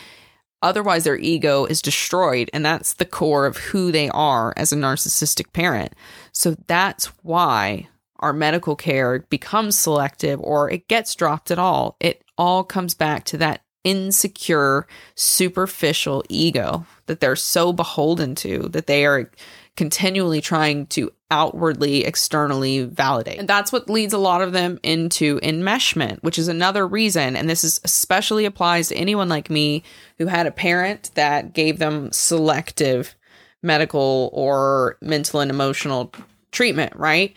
Otherwise, 0.61 1.03
their 1.05 1.17
ego 1.17 1.65
is 1.65 1.81
destroyed. 1.81 2.49
And 2.53 2.65
that's 2.65 2.93
the 2.93 3.05
core 3.05 3.45
of 3.45 3.57
who 3.57 3.91
they 3.91 4.09
are 4.09 4.53
as 4.57 4.71
a 4.71 4.75
narcissistic 4.75 5.53
parent. 5.53 5.93
So 6.31 6.55
that's 6.67 7.05
why 7.23 7.87
our 8.19 8.33
medical 8.33 8.75
care 8.75 9.25
becomes 9.29 9.77
selective 9.77 10.39
or 10.41 10.69
it 10.69 10.87
gets 10.87 11.15
dropped 11.15 11.51
at 11.51 11.59
all. 11.59 11.95
It 11.99 12.23
all 12.37 12.63
comes 12.63 12.93
back 12.93 13.25
to 13.25 13.37
that 13.37 13.61
insecure, 13.83 14.87
superficial 15.15 16.23
ego 16.29 16.85
that 17.05 17.19
they're 17.19 17.35
so 17.35 17.73
beholden 17.73 18.35
to 18.35 18.69
that 18.69 18.87
they 18.87 19.05
are 19.05 19.31
continually 19.77 20.41
trying 20.41 20.85
to 20.87 21.11
outwardly, 21.31 22.03
externally 22.03 22.83
validate. 22.83 23.39
And 23.39 23.47
that's 23.47 23.71
what 23.71 23.89
leads 23.89 24.13
a 24.13 24.17
lot 24.17 24.41
of 24.41 24.51
them 24.51 24.79
into 24.83 25.39
enmeshment, 25.39 26.21
which 26.23 26.37
is 26.39 26.47
another 26.47 26.85
reason. 26.85 27.35
And 27.35 27.49
this 27.49 27.63
is 27.63 27.79
especially 27.83 28.45
applies 28.45 28.89
to 28.89 28.95
anyone 28.95 29.29
like 29.29 29.49
me 29.49 29.83
who 30.17 30.25
had 30.25 30.47
a 30.47 30.51
parent 30.51 31.11
that 31.15 31.53
gave 31.53 31.79
them 31.79 32.11
selective 32.11 33.15
medical 33.61 34.29
or 34.33 34.97
mental 35.01 35.39
and 35.39 35.51
emotional 35.51 36.11
treatment, 36.51 36.93
right? 36.95 37.35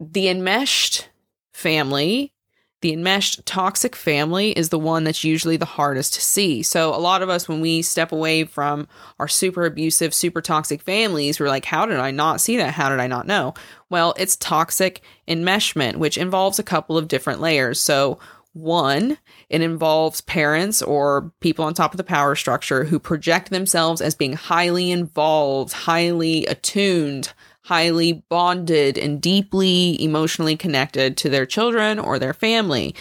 The 0.00 0.28
enmeshed 0.28 1.08
family 1.52 2.34
the 2.82 2.92
enmeshed 2.92 3.44
toxic 3.46 3.96
family 3.96 4.50
is 4.50 4.68
the 4.68 4.78
one 4.78 5.04
that's 5.04 5.24
usually 5.24 5.56
the 5.56 5.64
hardest 5.64 6.14
to 6.14 6.20
see. 6.20 6.62
So, 6.62 6.94
a 6.94 7.00
lot 7.00 7.22
of 7.22 7.30
us, 7.30 7.48
when 7.48 7.60
we 7.60 7.80
step 7.80 8.12
away 8.12 8.44
from 8.44 8.86
our 9.18 9.28
super 9.28 9.64
abusive, 9.64 10.12
super 10.12 10.42
toxic 10.42 10.82
families, 10.82 11.40
we're 11.40 11.48
like, 11.48 11.64
how 11.64 11.86
did 11.86 11.98
I 11.98 12.10
not 12.10 12.40
see 12.40 12.58
that? 12.58 12.74
How 12.74 12.90
did 12.90 13.00
I 13.00 13.06
not 13.06 13.26
know? 13.26 13.54
Well, 13.88 14.14
it's 14.18 14.36
toxic 14.36 15.00
enmeshment, 15.26 15.96
which 15.96 16.18
involves 16.18 16.58
a 16.58 16.62
couple 16.62 16.98
of 16.98 17.08
different 17.08 17.40
layers. 17.40 17.80
So, 17.80 18.18
one, 18.52 19.18
it 19.48 19.62
involves 19.62 20.20
parents 20.20 20.80
or 20.80 21.32
people 21.40 21.64
on 21.64 21.74
top 21.74 21.92
of 21.92 21.98
the 21.98 22.04
power 22.04 22.34
structure 22.34 22.84
who 22.84 22.98
project 22.98 23.50
themselves 23.50 24.00
as 24.00 24.14
being 24.14 24.34
highly 24.34 24.90
involved, 24.90 25.72
highly 25.72 26.46
attuned, 26.46 27.32
highly 27.66 28.24
bonded 28.28 28.96
and 28.96 29.20
deeply 29.20 30.00
emotionally 30.00 30.56
connected 30.56 31.16
to 31.16 31.28
their 31.28 31.44
children 31.44 31.98
or 31.98 32.16
their 32.16 32.32
family. 32.32 32.94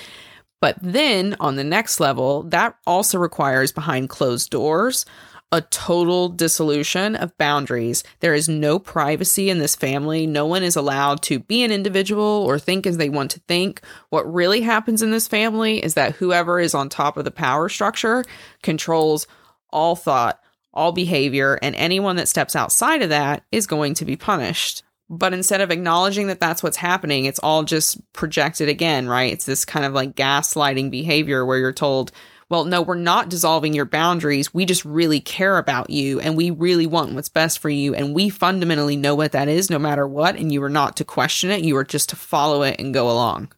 But 0.59 0.77
then 0.81 1.35
on 1.39 1.55
the 1.55 1.63
next 1.63 1.99
level, 1.99 2.41
that 2.43 2.75
also 2.87 3.19
requires 3.19 3.71
behind 3.71 4.09
closed 4.09 4.49
doors 4.49 5.05
a 5.51 5.61
total 5.61 6.29
dissolution 6.29 7.15
of 7.15 7.37
boundaries. 7.37 8.03
There 8.19 8.33
is 8.33 8.49
no 8.49 8.79
privacy 8.79 9.51
in 9.51 9.59
this 9.59 9.75
family. 9.75 10.25
No 10.25 10.47
one 10.47 10.63
is 10.63 10.75
allowed 10.75 11.21
to 11.23 11.39
be 11.39 11.63
an 11.63 11.71
individual 11.71 12.23
or 12.23 12.57
think 12.57 12.87
as 12.87 12.97
they 12.97 13.09
want 13.09 13.29
to 13.31 13.39
think. 13.41 13.81
What 14.09 14.33
really 14.33 14.61
happens 14.61 15.03
in 15.03 15.11
this 15.11 15.27
family 15.27 15.83
is 15.83 15.93
that 15.93 16.15
whoever 16.15 16.59
is 16.59 16.73
on 16.73 16.89
top 16.89 17.17
of 17.17 17.25
the 17.25 17.31
power 17.31 17.69
structure 17.69 18.25
controls 18.63 19.27
all 19.69 19.95
thought, 19.95 20.41
all 20.75 20.91
behavior, 20.91 21.57
and 21.61 21.75
anyone 21.75 22.17
that 22.17 22.27
steps 22.27 22.55
outside 22.55 23.01
of 23.01 23.09
that 23.09 23.43
is 23.51 23.67
going 23.67 23.93
to 23.95 24.05
be 24.05 24.15
punished. 24.15 24.83
But 25.09 25.33
instead 25.33 25.61
of 25.61 25.71
acknowledging 25.71 26.27
that 26.27 26.39
that's 26.39 26.63
what's 26.63 26.77
happening, 26.77 27.25
it's 27.25 27.39
all 27.39 27.63
just 27.63 28.01
projected 28.13 28.69
again, 28.69 29.07
right? 29.07 29.31
It's 29.31 29.45
this 29.45 29.63
kind 29.63 29.85
of 29.85 29.93
like 29.93 30.15
gaslighting 30.15 30.89
behavior 30.89 31.45
where 31.45 31.59
you're 31.59 31.71
told, 31.71 32.11
well, 32.49 32.65
no, 32.65 32.81
we're 32.81 32.95
not 32.95 33.29
dissolving 33.29 33.73
your 33.73 33.85
boundaries. 33.85 34.53
We 34.53 34.65
just 34.65 34.83
really 34.83 35.19
care 35.19 35.57
about 35.57 35.89
you 35.89 36.19
and 36.19 36.35
we 36.35 36.49
really 36.51 36.87
want 36.87 37.13
what's 37.13 37.29
best 37.29 37.59
for 37.59 37.69
you. 37.69 37.93
And 37.93 38.15
we 38.15 38.29
fundamentally 38.29 38.95
know 38.95 39.15
what 39.15 39.31
that 39.33 39.47
is 39.47 39.69
no 39.69 39.79
matter 39.79 40.07
what. 40.07 40.35
And 40.35 40.51
you 40.51 40.61
are 40.63 40.69
not 40.69 40.97
to 40.97 41.05
question 41.05 41.51
it. 41.51 41.63
You 41.63 41.77
are 41.77 41.83
just 41.83 42.09
to 42.09 42.15
follow 42.15 42.63
it 42.63 42.79
and 42.79 42.93
go 42.93 43.09
along. 43.09 43.51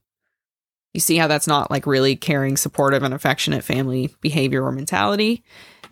You 0.94 1.00
see 1.00 1.18
how 1.18 1.28
that's 1.28 1.48
not 1.48 1.70
like 1.70 1.86
really 1.86 2.16
caring, 2.16 2.58
supportive, 2.58 3.04
and 3.04 3.14
affectionate 3.14 3.64
family 3.64 4.16
behavior 4.20 4.64
or 4.64 4.72
mentality? 4.72 5.44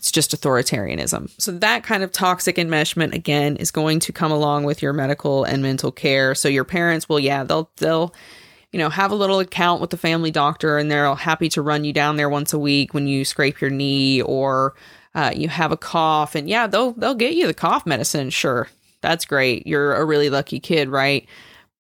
It's 0.05 0.11
just 0.11 0.39
authoritarianism. 0.39 1.31
So 1.41 1.51
that 1.51 1.83
kind 1.83 2.03
of 2.03 2.11
toxic 2.11 2.57
enmeshment 2.57 3.15
again 3.15 3.55
is 3.55 3.71
going 3.71 3.99
to 4.01 4.13
come 4.13 4.31
along 4.31 4.63
with 4.63 4.83
your 4.83 4.93
medical 4.93 5.43
and 5.43 5.63
mental 5.63 5.91
care. 5.91 6.35
So 6.35 6.47
your 6.47 6.63
parents 6.63 7.09
will, 7.09 7.19
yeah, 7.19 7.43
they'll 7.43 7.71
they'll 7.77 8.13
you 8.71 8.77
know, 8.77 8.89
have 8.89 9.09
a 9.09 9.15
little 9.15 9.39
account 9.39 9.81
with 9.81 9.89
the 9.89 9.97
family 9.97 10.29
doctor 10.29 10.77
and 10.77 10.91
they're 10.91 11.15
happy 11.15 11.49
to 11.49 11.61
run 11.63 11.85
you 11.85 11.91
down 11.91 12.17
there 12.17 12.29
once 12.29 12.53
a 12.53 12.59
week 12.59 12.93
when 12.93 13.07
you 13.07 13.25
scrape 13.25 13.59
your 13.59 13.71
knee 13.71 14.21
or 14.21 14.75
uh, 15.15 15.31
you 15.35 15.49
have 15.49 15.71
a 15.71 15.77
cough 15.77 16.35
and 16.35 16.47
yeah, 16.47 16.67
they'll 16.67 16.91
they'll 16.91 17.15
get 17.15 17.33
you 17.33 17.47
the 17.47 17.53
cough 17.55 17.87
medicine. 17.87 18.29
Sure, 18.29 18.67
that's 19.01 19.25
great. 19.25 19.65
You're 19.65 19.95
a 19.95 20.05
really 20.05 20.29
lucky 20.29 20.59
kid, 20.59 20.87
right? 20.89 21.27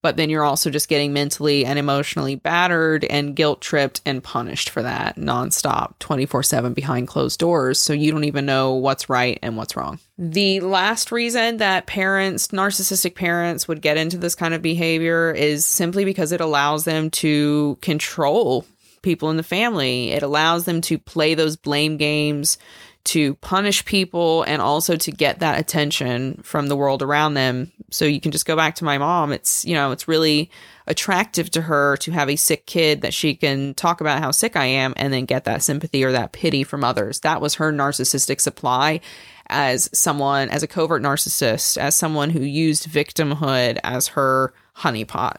But 0.05 0.17
then 0.17 0.29
you're 0.29 0.43
also 0.43 0.69
just 0.69 0.87
getting 0.87 1.13
mentally 1.13 1.65
and 1.65 1.79
emotionally 1.79 2.35
battered 2.35 3.03
and 3.05 3.35
guilt 3.35 3.59
tripped 3.59 4.01
and 4.05 4.23
punished 4.23 4.69
for 4.69 4.83
that 4.83 5.15
nonstop 5.15 5.97
24 5.97 6.43
7 6.43 6.75
behind 6.75 7.07
closed 7.07 7.39
doors. 7.39 7.79
So 7.79 7.91
you 7.91 8.11
don't 8.11 8.25
even 8.25 8.45
know 8.45 8.75
what's 8.75 9.09
right 9.09 9.39
and 9.41 9.57
what's 9.57 9.75
wrong. 9.75 9.97
The 10.19 10.59
last 10.59 11.11
reason 11.11 11.57
that 11.57 11.87
parents, 11.87 12.49
narcissistic 12.49 13.15
parents, 13.15 13.67
would 13.67 13.81
get 13.81 13.97
into 13.97 14.19
this 14.19 14.35
kind 14.35 14.53
of 14.53 14.61
behavior 14.61 15.31
is 15.31 15.65
simply 15.65 16.05
because 16.05 16.31
it 16.31 16.39
allows 16.39 16.83
them 16.83 17.09
to 17.09 17.75
control 17.81 18.63
people 19.01 19.31
in 19.31 19.37
the 19.37 19.43
family. 19.43 20.11
It 20.11 20.21
allows 20.21 20.65
them 20.65 20.81
to 20.81 20.99
play 20.99 21.33
those 21.33 21.55
blame 21.55 21.97
games, 21.97 22.59
to 23.05 23.35
punish 23.35 23.85
people 23.85 24.43
and 24.43 24.61
also 24.61 24.95
to 24.95 25.11
get 25.11 25.39
that 25.39 25.59
attention 25.59 26.41
from 26.43 26.67
the 26.67 26.75
world 26.75 27.01
around 27.01 27.35
them. 27.35 27.71
So 27.91 28.05
you 28.05 28.19
can 28.19 28.31
just 28.31 28.45
go 28.47 28.55
back 28.55 28.75
to 28.75 28.83
my 28.83 28.97
mom. 28.97 29.31
It's, 29.31 29.63
you 29.63 29.75
know, 29.75 29.91
it's 29.91 30.07
really 30.07 30.49
attractive 30.87 31.51
to 31.51 31.61
her 31.61 31.97
to 31.97 32.11
have 32.11 32.29
a 32.29 32.35
sick 32.35 32.65
kid 32.65 33.01
that 33.01 33.13
she 33.13 33.35
can 33.35 33.75
talk 33.75 34.01
about 34.01 34.19
how 34.19 34.31
sick 34.31 34.55
I 34.55 34.65
am 34.65 34.93
and 34.97 35.13
then 35.13 35.25
get 35.25 35.45
that 35.45 35.63
sympathy 35.63 36.03
or 36.03 36.11
that 36.11 36.31
pity 36.31 36.63
from 36.63 36.83
others. 36.83 37.19
That 37.19 37.41
was 37.41 37.55
her 37.55 37.71
narcissistic 37.71 38.41
supply 38.41 39.01
as 39.47 39.89
someone, 39.97 40.49
as 40.49 40.63
a 40.63 40.67
covert 40.67 41.03
narcissist, 41.03 41.77
as 41.77 41.95
someone 41.95 42.31
who 42.31 42.41
used 42.41 42.89
victimhood 42.89 43.79
as 43.83 44.09
her 44.09 44.53
honeypot. 44.77 45.37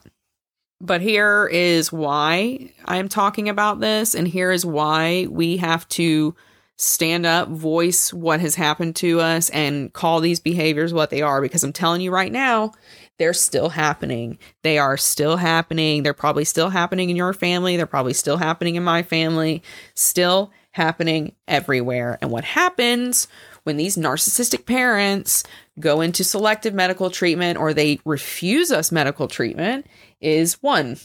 But 0.81 1.01
here 1.01 1.49
is 1.51 1.91
why 1.91 2.73
I'm 2.85 3.09
talking 3.09 3.49
about 3.49 3.81
this, 3.81 4.15
and 4.15 4.29
here 4.29 4.53
is 4.53 4.65
why 4.65 5.27
we 5.29 5.57
have 5.57 5.89
to 5.89 6.37
stand 6.77 7.25
up, 7.25 7.49
voice 7.49 8.13
what 8.13 8.41
has 8.41 8.55
happened 8.55 8.97
to 8.97 9.21
us, 9.21 9.49
and 9.51 9.93
call 9.93 10.21
these 10.21 10.41
behaviors 10.41 10.93
what 10.93 11.11
they 11.11 11.23
are. 11.23 11.41
Because 11.41 11.65
I'm 11.65 11.73
telling 11.73 12.01
you 12.01 12.11
right 12.11 12.33
now, 12.33 12.73
they're 13.19 13.33
still 13.33 13.71
happening. 13.71 14.39
They 14.63 14.79
are 14.79 14.97
still 14.97 15.39
happening. 15.39 16.03
They're 16.03 16.13
probably 16.15 16.45
still 16.45 16.69
happening 16.71 17.11
in 17.11 17.17
your 17.17 17.33
family. 17.33 17.77
They're 17.77 17.87
probably 17.87 18.13
still 18.13 18.37
happening 18.37 18.77
in 18.77 18.85
my 18.85 19.03
family, 19.03 19.63
still 19.95 20.53
happening 20.73 21.35
everywhere. 21.49 22.19
And 22.21 22.31
what 22.31 22.45
happens 22.45 23.27
when 23.65 23.79
these 23.79 23.97
narcissistic 23.97 24.67
parents 24.67 25.43
go 25.81 26.03
into 26.03 26.23
selective 26.23 26.75
medical 26.75 27.11
treatment 27.11 27.59
or 27.59 27.73
they 27.73 27.99
refuse 28.05 28.71
us 28.71 28.93
medical 28.93 29.27
treatment 29.27 29.87
is 30.21 30.63
one, 30.63 30.99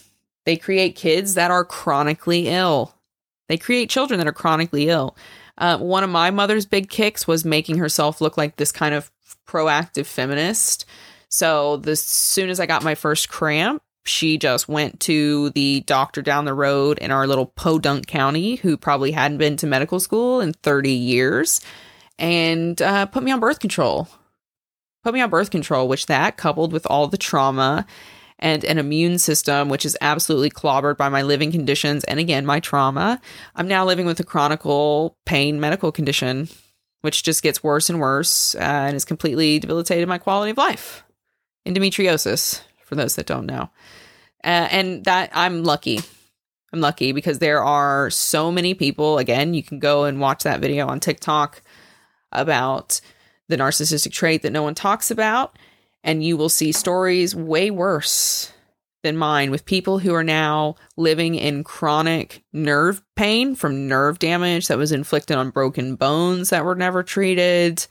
they 0.46 0.58
create 0.58 0.96
kids 0.96 1.36
that 1.36 1.52
are 1.52 1.64
chronically 1.64 2.50
ill. 2.50 2.94
They 3.48 3.58
create 3.58 3.90
children 3.90 4.18
that 4.18 4.28
are 4.28 4.34
chronically 4.34 4.90
ill. 4.90 5.16
Uh, 5.58 5.78
one 5.78 6.04
of 6.04 6.10
my 6.10 6.32
mother's 6.32 6.66
big 6.66 6.90
kicks 6.90 7.28
was 7.28 7.46
making 7.46 7.78
herself 7.78 8.22
look 8.22 8.38
like 8.38 8.56
this 8.56 8.72
kind 8.72 8.96
of 8.96 9.12
proactive 9.48 10.06
feminist. 10.06 10.86
So, 11.30 11.82
as 11.86 12.02
soon 12.02 12.50
as 12.50 12.60
I 12.60 12.66
got 12.66 12.84
my 12.84 12.96
first 12.96 13.30
cramp, 13.30 13.82
she 14.04 14.38
just 14.38 14.68
went 14.68 15.00
to 15.02 15.52
the 15.52 15.82
doctor 15.82 16.22
down 16.22 16.46
the 16.46 16.54
road 16.54 16.98
in 16.98 17.12
our 17.12 17.28
little 17.28 17.46
Podunk 17.46 18.08
County, 18.08 18.56
who 18.56 18.76
probably 18.76 19.12
hadn't 19.12 19.38
been 19.38 19.58
to 19.58 19.68
medical 19.68 20.00
school 20.00 20.42
in 20.42 20.54
30 20.54 20.92
years, 20.92 21.62
and 22.18 22.82
uh, 22.82 23.06
put 23.06 23.24
me 23.24 23.32
on 23.32 23.40
birth 23.40 23.60
control. 23.60 24.08
Put 25.04 25.14
me 25.14 25.22
on 25.22 25.30
birth 25.30 25.52
control, 25.52 25.88
which 25.88 26.08
that 26.08 26.38
coupled 26.38 26.74
with 26.74 26.86
all 26.88 27.08
the 27.08 27.18
trauma 27.18 27.86
and 28.42 28.64
an 28.64 28.78
immune 28.78 29.20
system 29.20 29.70
which 29.70 29.86
is 29.86 29.98
absolutely 30.02 30.50
clobbered 30.50 30.98
by 30.98 31.10
my 31.10 31.22
living 31.22 31.52
conditions 31.52 32.04
and 32.06 32.20
again 32.20 32.46
my 32.46 32.60
trauma. 32.60 33.22
I'm 33.56 33.68
now 33.68 33.86
living 33.86 34.06
with 34.06 34.20
a 34.20 34.24
chronic 34.24 34.62
pain 35.26 35.60
medical 35.60 35.92
condition, 35.92 36.50
which 37.02 37.24
just 37.24 37.44
gets 37.44 37.64
worse 37.64 37.90
and 37.90 38.00
worse 38.00 38.56
uh, 38.56 38.60
and 38.60 38.94
has 38.94 39.06
completely 39.06 39.60
debilitated 39.60 40.08
my 40.08 40.18
quality 40.18 40.52
of 40.52 40.58
life. 40.58 41.04
Endometriosis, 41.66 42.62
for 42.84 42.96
those 42.96 43.16
that 43.16 43.28
don't 43.28 43.46
know. 43.46 43.70
Uh, 44.44 44.68
and 44.72 45.06
that 45.06 45.30
I'm 45.34 45.64
lucky. 45.64 46.00
I'm 46.74 46.82
lucky 46.82 47.12
because 47.12 47.40
there 47.40 47.64
are 47.64 48.10
so 48.10 48.52
many 48.52 48.74
people. 48.74 49.18
Again, 49.18 49.54
you 49.54 49.62
can 49.62 49.78
go 49.78 50.06
and 50.06 50.20
watch 50.20 50.44
that 50.44 50.62
video 50.62 50.88
on 50.88 51.00
TikTok 51.00 51.62
about 52.32 53.02
the 53.50 53.58
narcissistic 53.58 54.14
trait 54.14 54.42
that 54.42 54.54
no 54.54 54.64
one 54.64 54.74
talks 54.74 55.12
about 55.12 55.58
and 56.04 56.24
you 56.24 56.38
will 56.38 56.50
see 56.50 56.72
stories 56.72 57.36
way 57.36 57.72
worse 57.72 58.52
than 59.04 59.18
mine 59.18 59.50
with 59.50 59.66
people 59.66 60.00
who 60.00 60.14
are 60.14 60.24
now 60.24 60.76
living 60.96 61.36
in 61.36 61.64
chronic 61.64 62.44
nerve 62.54 63.02
pain 63.16 63.56
from 63.56 63.88
nerve 63.88 64.20
damage 64.20 64.68
that 64.68 64.78
was 64.78 64.92
inflicted 64.92 65.38
on 65.38 65.50
broken 65.50 65.96
bones 65.96 66.50
that 66.50 66.66
were 66.66 66.76
never 66.76 67.02
treated, 67.02 67.86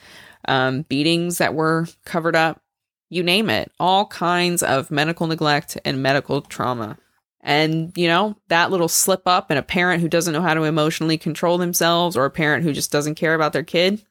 um, 0.46 0.82
beatings 0.82 1.38
that 1.38 1.54
were 1.54 1.86
covered 2.04 2.36
up, 2.36 2.60
you 3.08 3.22
name 3.22 3.50
it, 3.50 3.72
all 3.80 4.06
kinds 4.06 4.62
of 4.62 4.90
medical 4.90 5.26
neglect 5.26 5.76
and 5.84 6.02
medical 6.02 6.42
trauma. 6.42 6.96
And, 7.42 7.96
you 7.96 8.06
know, 8.06 8.36
that 8.48 8.70
little 8.70 8.88
slip 8.88 9.22
up 9.26 9.50
and 9.50 9.58
a 9.58 9.62
parent 9.62 10.02
who 10.02 10.08
doesn't 10.08 10.34
know 10.34 10.42
how 10.42 10.54
to 10.54 10.64
emotionally 10.64 11.18
control 11.18 11.58
themselves 11.58 12.16
or 12.16 12.26
a 12.26 12.30
parent 12.30 12.64
who 12.64 12.72
just 12.72 12.92
doesn't 12.92 13.14
care 13.14 13.34
about 13.34 13.52
their 13.52 13.62
kid, 13.64 14.04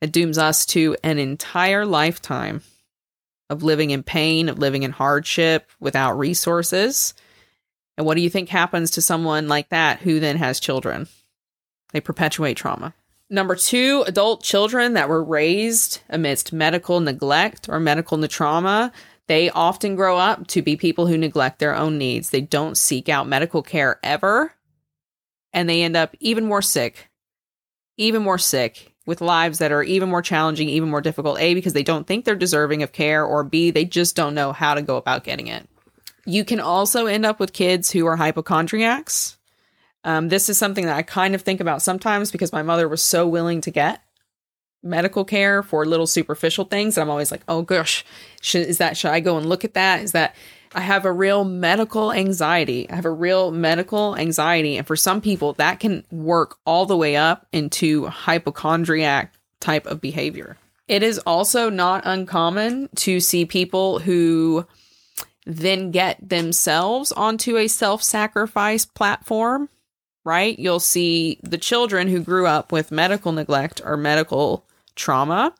it 0.00 0.12
dooms 0.12 0.36
us 0.36 0.66
to 0.66 0.96
an 1.04 1.18
entire 1.18 1.86
lifetime 1.86 2.62
of 3.50 3.62
living 3.62 3.90
in 3.90 4.02
pain, 4.02 4.48
of 4.48 4.58
living 4.58 4.84
in 4.84 4.92
hardship 4.92 5.70
without 5.80 6.18
resources. 6.18 7.12
And 7.98 8.06
what 8.06 8.14
do 8.14 8.22
you 8.22 8.30
think 8.30 8.48
happens 8.48 8.92
to 8.92 9.02
someone 9.02 9.48
like 9.48 9.68
that 9.68 10.00
who 10.00 10.20
then 10.20 10.36
has 10.36 10.60
children? 10.60 11.08
They 11.92 12.00
perpetuate 12.00 12.56
trauma. 12.56 12.94
Number 13.28 13.56
two, 13.56 14.04
adult 14.06 14.42
children 14.42 14.94
that 14.94 15.08
were 15.08 15.22
raised 15.22 16.00
amidst 16.08 16.52
medical 16.52 17.00
neglect 17.00 17.68
or 17.68 17.78
medical 17.78 18.26
trauma, 18.26 18.92
they 19.26 19.50
often 19.50 19.94
grow 19.94 20.16
up 20.16 20.46
to 20.48 20.62
be 20.62 20.76
people 20.76 21.06
who 21.06 21.18
neglect 21.18 21.58
their 21.58 21.76
own 21.76 21.98
needs. 21.98 22.30
They 22.30 22.40
don't 22.40 22.76
seek 22.76 23.08
out 23.08 23.28
medical 23.28 23.62
care 23.62 24.00
ever, 24.02 24.54
and 25.52 25.68
they 25.68 25.82
end 25.82 25.96
up 25.96 26.16
even 26.18 26.46
more 26.46 26.62
sick, 26.62 27.08
even 27.96 28.22
more 28.22 28.38
sick, 28.38 28.89
with 29.06 29.20
lives 29.20 29.58
that 29.58 29.72
are 29.72 29.82
even 29.82 30.08
more 30.08 30.22
challenging, 30.22 30.68
even 30.68 30.90
more 30.90 31.00
difficult. 31.00 31.38
A, 31.40 31.54
because 31.54 31.72
they 31.72 31.82
don't 31.82 32.06
think 32.06 32.24
they're 32.24 32.36
deserving 32.36 32.82
of 32.82 32.92
care, 32.92 33.24
or 33.24 33.42
B, 33.42 33.70
they 33.70 33.84
just 33.84 34.14
don't 34.14 34.34
know 34.34 34.52
how 34.52 34.74
to 34.74 34.82
go 34.82 34.96
about 34.96 35.24
getting 35.24 35.46
it. 35.46 35.66
You 36.26 36.44
can 36.44 36.60
also 36.60 37.06
end 37.06 37.24
up 37.24 37.40
with 37.40 37.52
kids 37.52 37.90
who 37.90 38.06
are 38.06 38.16
hypochondriacs. 38.16 39.38
Um, 40.04 40.28
this 40.28 40.48
is 40.48 40.58
something 40.58 40.86
that 40.86 40.96
I 40.96 41.02
kind 41.02 41.34
of 41.34 41.42
think 41.42 41.60
about 41.60 41.82
sometimes 41.82 42.30
because 42.30 42.52
my 42.52 42.62
mother 42.62 42.88
was 42.88 43.02
so 43.02 43.26
willing 43.26 43.60
to 43.62 43.70
get 43.70 44.02
medical 44.82 45.24
care 45.24 45.62
for 45.62 45.84
little 45.84 46.06
superficial 46.06 46.64
things. 46.64 46.96
I'm 46.96 47.10
always 47.10 47.30
like, 47.30 47.42
oh 47.48 47.62
gosh, 47.62 48.04
should, 48.40 48.66
is 48.66 48.78
that, 48.78 48.96
should 48.96 49.10
I 49.10 49.20
go 49.20 49.36
and 49.36 49.46
look 49.46 49.64
at 49.64 49.74
that? 49.74 50.02
Is 50.02 50.12
that, 50.12 50.34
I 50.72 50.80
have 50.80 51.04
a 51.04 51.12
real 51.12 51.44
medical 51.44 52.12
anxiety. 52.12 52.88
I 52.88 52.94
have 52.94 53.04
a 53.04 53.10
real 53.10 53.50
medical 53.50 54.16
anxiety. 54.16 54.76
And 54.76 54.86
for 54.86 54.96
some 54.96 55.20
people, 55.20 55.54
that 55.54 55.80
can 55.80 56.04
work 56.10 56.58
all 56.64 56.86
the 56.86 56.96
way 56.96 57.16
up 57.16 57.46
into 57.52 58.06
hypochondriac 58.06 59.34
type 59.58 59.86
of 59.86 60.00
behavior. 60.00 60.56
It 60.86 61.02
is 61.02 61.18
also 61.20 61.70
not 61.70 62.02
uncommon 62.04 62.88
to 62.96 63.20
see 63.20 63.44
people 63.44 64.00
who 64.00 64.66
then 65.46 65.90
get 65.90 66.28
themselves 66.28 67.12
onto 67.12 67.56
a 67.56 67.68
self 67.68 68.02
sacrifice 68.02 68.84
platform, 68.84 69.68
right? 70.24 70.58
You'll 70.58 70.80
see 70.80 71.40
the 71.42 71.58
children 71.58 72.08
who 72.08 72.20
grew 72.20 72.46
up 72.46 72.70
with 72.70 72.92
medical 72.92 73.32
neglect 73.32 73.80
or 73.84 73.96
medical 73.96 74.64
trauma. 74.94 75.54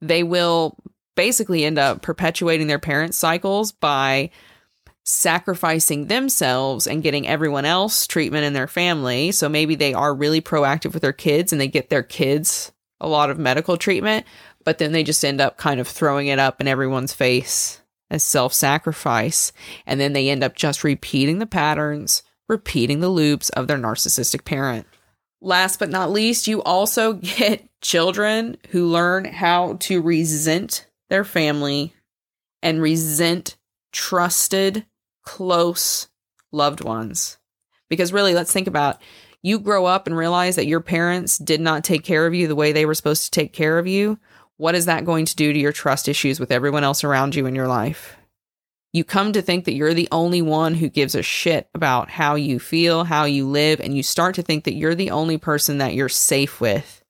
They 0.00 0.22
will 0.22 0.76
basically 1.16 1.64
end 1.64 1.78
up 1.78 2.02
perpetuating 2.02 2.68
their 2.68 2.78
parents' 2.78 3.18
cycles 3.18 3.72
by 3.72 4.30
sacrificing 5.02 6.06
themselves 6.06 6.86
and 6.86 7.02
getting 7.02 7.28
everyone 7.28 7.64
else 7.64 8.06
treatment 8.06 8.44
in 8.44 8.52
their 8.52 8.66
family. 8.66 9.32
So 9.32 9.48
maybe 9.48 9.74
they 9.76 9.94
are 9.94 10.14
really 10.14 10.40
proactive 10.40 10.92
with 10.92 11.02
their 11.02 11.12
kids 11.12 11.52
and 11.52 11.60
they 11.60 11.68
get 11.68 11.90
their 11.90 12.02
kids 12.02 12.72
a 13.00 13.08
lot 13.08 13.30
of 13.30 13.38
medical 13.38 13.76
treatment, 13.76 14.26
but 14.64 14.78
then 14.78 14.92
they 14.92 15.04
just 15.04 15.24
end 15.24 15.40
up 15.40 15.58
kind 15.58 15.80
of 15.80 15.86
throwing 15.86 16.26
it 16.26 16.38
up 16.38 16.60
in 16.60 16.68
everyone's 16.68 17.12
face 17.12 17.80
as 18.10 18.22
self 18.22 18.52
sacrifice. 18.52 19.52
And 19.86 20.00
then 20.00 20.12
they 20.12 20.28
end 20.28 20.42
up 20.42 20.56
just 20.56 20.82
repeating 20.82 21.38
the 21.38 21.46
patterns, 21.46 22.22
repeating 22.48 23.00
the 23.00 23.08
loops 23.08 23.48
of 23.50 23.68
their 23.68 23.78
narcissistic 23.78 24.44
parent. 24.44 24.86
Last 25.40 25.78
but 25.78 25.90
not 25.90 26.10
least, 26.10 26.48
you 26.48 26.62
also 26.62 27.12
get 27.38 27.68
children 27.80 28.56
who 28.70 28.86
learn 28.86 29.24
how 29.24 29.74
to 29.80 30.02
resent 30.02 30.86
their 31.08 31.24
family 31.24 31.94
and 32.62 32.80
resent 32.80 33.56
trusted, 33.92 34.84
close 35.22 36.08
loved 36.52 36.82
ones. 36.82 37.38
Because 37.88 38.12
really, 38.12 38.34
let's 38.34 38.52
think 38.52 38.66
about 38.66 39.00
you 39.42 39.58
grow 39.58 39.86
up 39.86 40.06
and 40.06 40.16
realize 40.16 40.56
that 40.56 40.66
your 40.66 40.80
parents 40.80 41.38
did 41.38 41.60
not 41.60 41.84
take 41.84 42.02
care 42.02 42.26
of 42.26 42.34
you 42.34 42.48
the 42.48 42.56
way 42.56 42.72
they 42.72 42.84
were 42.84 42.94
supposed 42.94 43.24
to 43.24 43.30
take 43.30 43.52
care 43.52 43.78
of 43.78 43.86
you. 43.86 44.18
What 44.56 44.74
is 44.74 44.86
that 44.86 45.04
going 45.04 45.26
to 45.26 45.36
do 45.36 45.52
to 45.52 45.58
your 45.58 45.72
trust 45.72 46.08
issues 46.08 46.40
with 46.40 46.50
everyone 46.50 46.84
else 46.84 47.04
around 47.04 47.34
you 47.34 47.46
in 47.46 47.54
your 47.54 47.68
life? 47.68 48.16
You 48.92 49.04
come 49.04 49.32
to 49.34 49.42
think 49.42 49.66
that 49.66 49.74
you're 49.74 49.94
the 49.94 50.08
only 50.10 50.40
one 50.40 50.74
who 50.74 50.88
gives 50.88 51.14
a 51.14 51.22
shit 51.22 51.68
about 51.74 52.10
how 52.10 52.34
you 52.34 52.58
feel, 52.58 53.04
how 53.04 53.24
you 53.24 53.46
live, 53.46 53.78
and 53.80 53.94
you 53.94 54.02
start 54.02 54.34
to 54.36 54.42
think 54.42 54.64
that 54.64 54.74
you're 54.74 54.94
the 54.94 55.10
only 55.10 55.36
person 55.36 55.78
that 55.78 55.94
you're 55.94 56.08
safe 56.08 56.60
with 56.60 57.04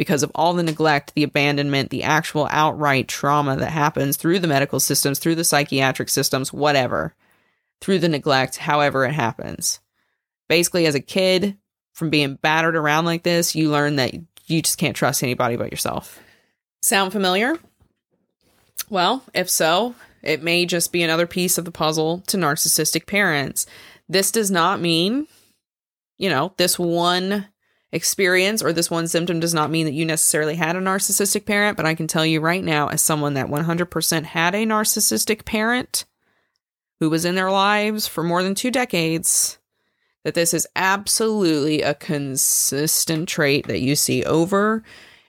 because 0.00 0.22
of 0.22 0.32
all 0.34 0.54
the 0.54 0.62
neglect, 0.62 1.12
the 1.14 1.24
abandonment, 1.24 1.90
the 1.90 2.04
actual 2.04 2.48
outright 2.50 3.06
trauma 3.06 3.54
that 3.54 3.70
happens 3.70 4.16
through 4.16 4.38
the 4.38 4.48
medical 4.48 4.80
systems, 4.80 5.18
through 5.18 5.34
the 5.34 5.44
psychiatric 5.44 6.08
systems, 6.08 6.54
whatever, 6.54 7.14
through 7.82 7.98
the 7.98 8.08
neglect, 8.08 8.56
however 8.56 9.04
it 9.04 9.12
happens. 9.12 9.78
Basically, 10.48 10.86
as 10.86 10.94
a 10.94 11.00
kid, 11.00 11.58
from 11.92 12.08
being 12.08 12.36
battered 12.36 12.76
around 12.76 13.04
like 13.04 13.24
this, 13.24 13.54
you 13.54 13.70
learn 13.70 13.96
that 13.96 14.14
you 14.46 14.62
just 14.62 14.78
can't 14.78 14.96
trust 14.96 15.22
anybody 15.22 15.56
but 15.56 15.70
yourself. 15.70 16.18
Sound 16.80 17.12
familiar? 17.12 17.58
Well, 18.88 19.22
if 19.34 19.50
so, 19.50 19.94
it 20.22 20.42
may 20.42 20.64
just 20.64 20.92
be 20.92 21.02
another 21.02 21.26
piece 21.26 21.58
of 21.58 21.66
the 21.66 21.70
puzzle 21.70 22.20
to 22.28 22.38
narcissistic 22.38 23.04
parents. 23.04 23.66
This 24.08 24.30
does 24.30 24.50
not 24.50 24.80
mean, 24.80 25.26
you 26.16 26.30
know, 26.30 26.54
this 26.56 26.78
one 26.78 27.48
experience 27.92 28.62
or 28.62 28.72
this 28.72 28.90
one 28.90 29.08
symptom 29.08 29.40
does 29.40 29.54
not 29.54 29.70
mean 29.70 29.86
that 29.86 29.94
you 29.94 30.04
necessarily 30.04 30.54
had 30.54 30.76
a 30.76 30.80
narcissistic 30.80 31.44
parent, 31.44 31.76
but 31.76 31.86
I 31.86 31.94
can 31.94 32.06
tell 32.06 32.24
you 32.24 32.40
right 32.40 32.62
now, 32.62 32.88
as 32.88 33.02
someone 33.02 33.34
that 33.34 33.48
100% 33.48 34.24
had 34.24 34.54
a 34.54 34.66
narcissistic 34.66 35.44
parent 35.44 36.04
who 37.00 37.10
was 37.10 37.24
in 37.24 37.34
their 37.34 37.50
lives 37.50 38.06
for 38.06 38.22
more 38.22 38.42
than 38.42 38.54
two 38.54 38.70
decades, 38.70 39.58
that 40.24 40.34
this 40.34 40.54
is 40.54 40.68
absolutely 40.76 41.82
a 41.82 41.94
consistent 41.94 43.28
trait 43.28 43.66
that 43.66 43.80
you 43.80 43.96
see 43.96 44.24
over 44.24 44.82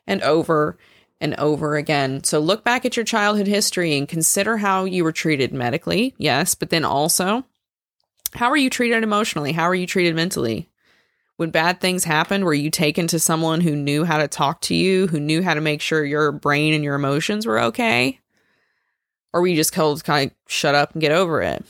and 0.06 0.22
over 0.22 0.78
and 1.20 1.36
over 1.36 1.76
again. 1.76 2.24
So 2.24 2.40
look 2.40 2.64
back 2.64 2.84
at 2.84 2.98
your 2.98 3.06
childhood 3.06 3.48
history 3.48 3.98
and 3.98 4.08
consider 4.08 4.58
how 4.58 4.86
you 4.86 5.04
were 5.04 5.12
treated 5.12 5.54
medically, 5.54 6.14
yes, 6.18 6.56
but 6.56 6.70
then 6.70 6.84
also 6.84 7.46
how 8.34 8.50
are 8.50 8.58
you 8.58 8.70
treated 8.70 9.04
emotionally? 9.04 9.52
How 9.52 9.64
are 9.64 9.76
you 9.76 9.88
treated 9.88 10.16
mentally? 10.16 10.70
When 11.42 11.50
bad 11.50 11.82
things 11.82 12.04
happened, 12.04 12.46
were 12.46 12.54
you 12.54 12.70
taken 12.70 13.08
to 13.08 13.18
someone 13.18 13.62
who 13.62 13.76
knew 13.76 14.04
how 14.04 14.20
to 14.20 14.28
talk 14.28 14.62
to 14.62 14.76
you, 14.76 15.08
who 15.08 15.20
knew 15.20 15.42
how 15.42 15.56
to 15.56 15.60
make 15.60 15.82
sure 15.82 16.06
your 16.06 16.32
brain 16.32 16.72
and 16.72 16.84
your 16.84 16.94
emotions 16.94 17.48
were 17.48 17.60
okay? 17.60 18.20
Or 19.34 19.42
were 19.42 19.48
you 19.48 19.56
just 19.56 19.74
told 19.74 19.98
to 19.98 20.04
kind 20.04 20.30
of 20.30 20.38
shut 20.48 20.76
up 20.76 20.92
and 20.92 21.02
get 21.02 21.12
over 21.12 21.42
it? 21.42 21.66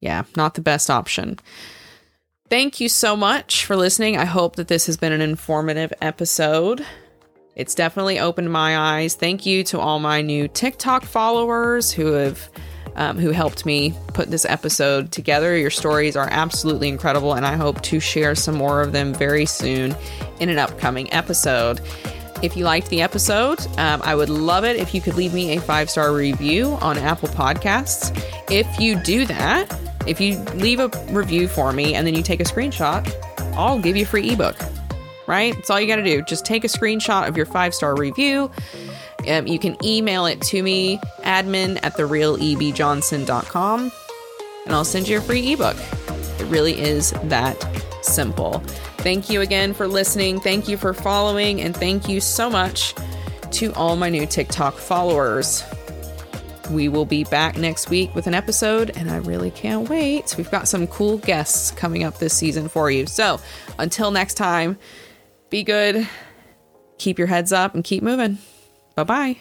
Yeah, 0.00 0.22
not 0.38 0.54
the 0.54 0.62
best 0.62 0.88
option. 0.88 1.38
Thank 2.48 2.80
you 2.80 2.88
so 2.88 3.14
much 3.14 3.66
for 3.66 3.76
listening. 3.76 4.16
I 4.16 4.24
hope 4.24 4.56
that 4.56 4.68
this 4.68 4.86
has 4.86 4.96
been 4.96 5.12
an 5.12 5.20
informative 5.20 5.92
episode. 6.00 6.82
It's 7.56 7.74
definitely 7.74 8.18
opened 8.18 8.50
my 8.50 8.78
eyes. 8.78 9.16
Thank 9.16 9.44
you 9.44 9.62
to 9.64 9.78
all 9.78 9.98
my 9.98 10.22
new 10.22 10.48
TikTok 10.48 11.04
followers 11.04 11.92
who 11.92 12.12
have 12.12 12.48
um, 12.96 13.18
who 13.18 13.30
helped 13.30 13.64
me 13.64 13.94
put 14.08 14.30
this 14.30 14.44
episode 14.44 15.12
together. 15.12 15.56
Your 15.56 15.70
stories 15.70 16.16
are 16.16 16.28
absolutely 16.30 16.88
incredible, 16.88 17.34
and 17.34 17.46
I 17.46 17.56
hope 17.56 17.82
to 17.82 18.00
share 18.00 18.34
some 18.34 18.56
more 18.56 18.82
of 18.82 18.92
them 18.92 19.14
very 19.14 19.46
soon 19.46 19.94
in 20.40 20.48
an 20.48 20.58
upcoming 20.58 21.12
episode. 21.12 21.80
If 22.42 22.56
you 22.56 22.64
liked 22.64 22.90
the 22.90 23.00
episode, 23.00 23.60
um, 23.78 24.02
I 24.02 24.14
would 24.14 24.28
love 24.28 24.64
it 24.64 24.76
if 24.76 24.94
you 24.94 25.00
could 25.00 25.14
leave 25.14 25.32
me 25.32 25.56
a 25.56 25.60
five 25.60 25.88
star 25.88 26.12
review 26.12 26.72
on 26.80 26.98
Apple 26.98 27.28
Podcasts. 27.28 28.12
If 28.50 28.80
you 28.80 29.00
do 29.02 29.24
that, 29.26 29.74
if 30.06 30.20
you 30.20 30.38
leave 30.54 30.80
a 30.80 30.88
review 31.10 31.48
for 31.48 31.72
me 31.72 31.94
and 31.94 32.06
then 32.06 32.14
you 32.14 32.22
take 32.22 32.40
a 32.40 32.44
screenshot, 32.44 33.10
I'll 33.56 33.78
give 33.78 33.96
you 33.96 34.02
a 34.02 34.06
free 34.06 34.30
ebook. 34.30 34.56
Right? 35.26 35.54
That's 35.54 35.70
all 35.70 35.80
you 35.80 35.88
got 35.88 35.96
to 35.96 36.04
do. 36.04 36.22
Just 36.22 36.44
take 36.44 36.62
a 36.62 36.68
screenshot 36.68 37.26
of 37.26 37.36
your 37.36 37.46
five 37.46 37.74
star 37.74 37.96
review 37.96 38.50
um, 39.28 39.46
you 39.46 39.58
can 39.58 39.76
email 39.84 40.26
it 40.26 40.40
to 40.42 40.62
me, 40.62 40.98
admin 41.22 41.78
at 41.82 41.94
therealebjohnson.com, 41.96 43.92
and 44.64 44.74
I'll 44.74 44.84
send 44.84 45.08
you 45.08 45.18
a 45.18 45.20
free 45.20 45.52
ebook. 45.52 45.76
It 46.40 46.46
really 46.46 46.78
is 46.78 47.12
that 47.24 47.56
simple. 48.02 48.62
Thank 48.98 49.30
you 49.30 49.40
again 49.40 49.72
for 49.72 49.86
listening. 49.86 50.40
Thank 50.40 50.68
you 50.68 50.76
for 50.76 50.92
following. 50.92 51.60
And 51.60 51.76
thank 51.76 52.08
you 52.08 52.20
so 52.20 52.50
much 52.50 52.94
to 53.52 53.72
all 53.74 53.96
my 53.96 54.10
new 54.10 54.26
TikTok 54.26 54.74
followers. 54.74 55.62
We 56.70 56.88
will 56.88 57.04
be 57.04 57.22
back 57.22 57.56
next 57.56 57.90
week 57.90 58.12
with 58.16 58.26
an 58.26 58.34
episode, 58.34 58.90
and 58.96 59.08
I 59.08 59.18
really 59.18 59.52
can't 59.52 59.88
wait. 59.88 60.34
We've 60.36 60.50
got 60.50 60.66
some 60.66 60.88
cool 60.88 61.18
guests 61.18 61.70
coming 61.70 62.02
up 62.02 62.18
this 62.18 62.36
season 62.36 62.68
for 62.68 62.90
you. 62.90 63.06
So 63.06 63.40
until 63.78 64.10
next 64.10 64.34
time, 64.34 64.76
be 65.48 65.62
good, 65.62 66.08
keep 66.98 67.18
your 67.18 67.28
heads 67.28 67.52
up, 67.52 67.74
and 67.76 67.84
keep 67.84 68.02
moving. 68.02 68.38
Bye 68.96 69.04
bye. 69.04 69.36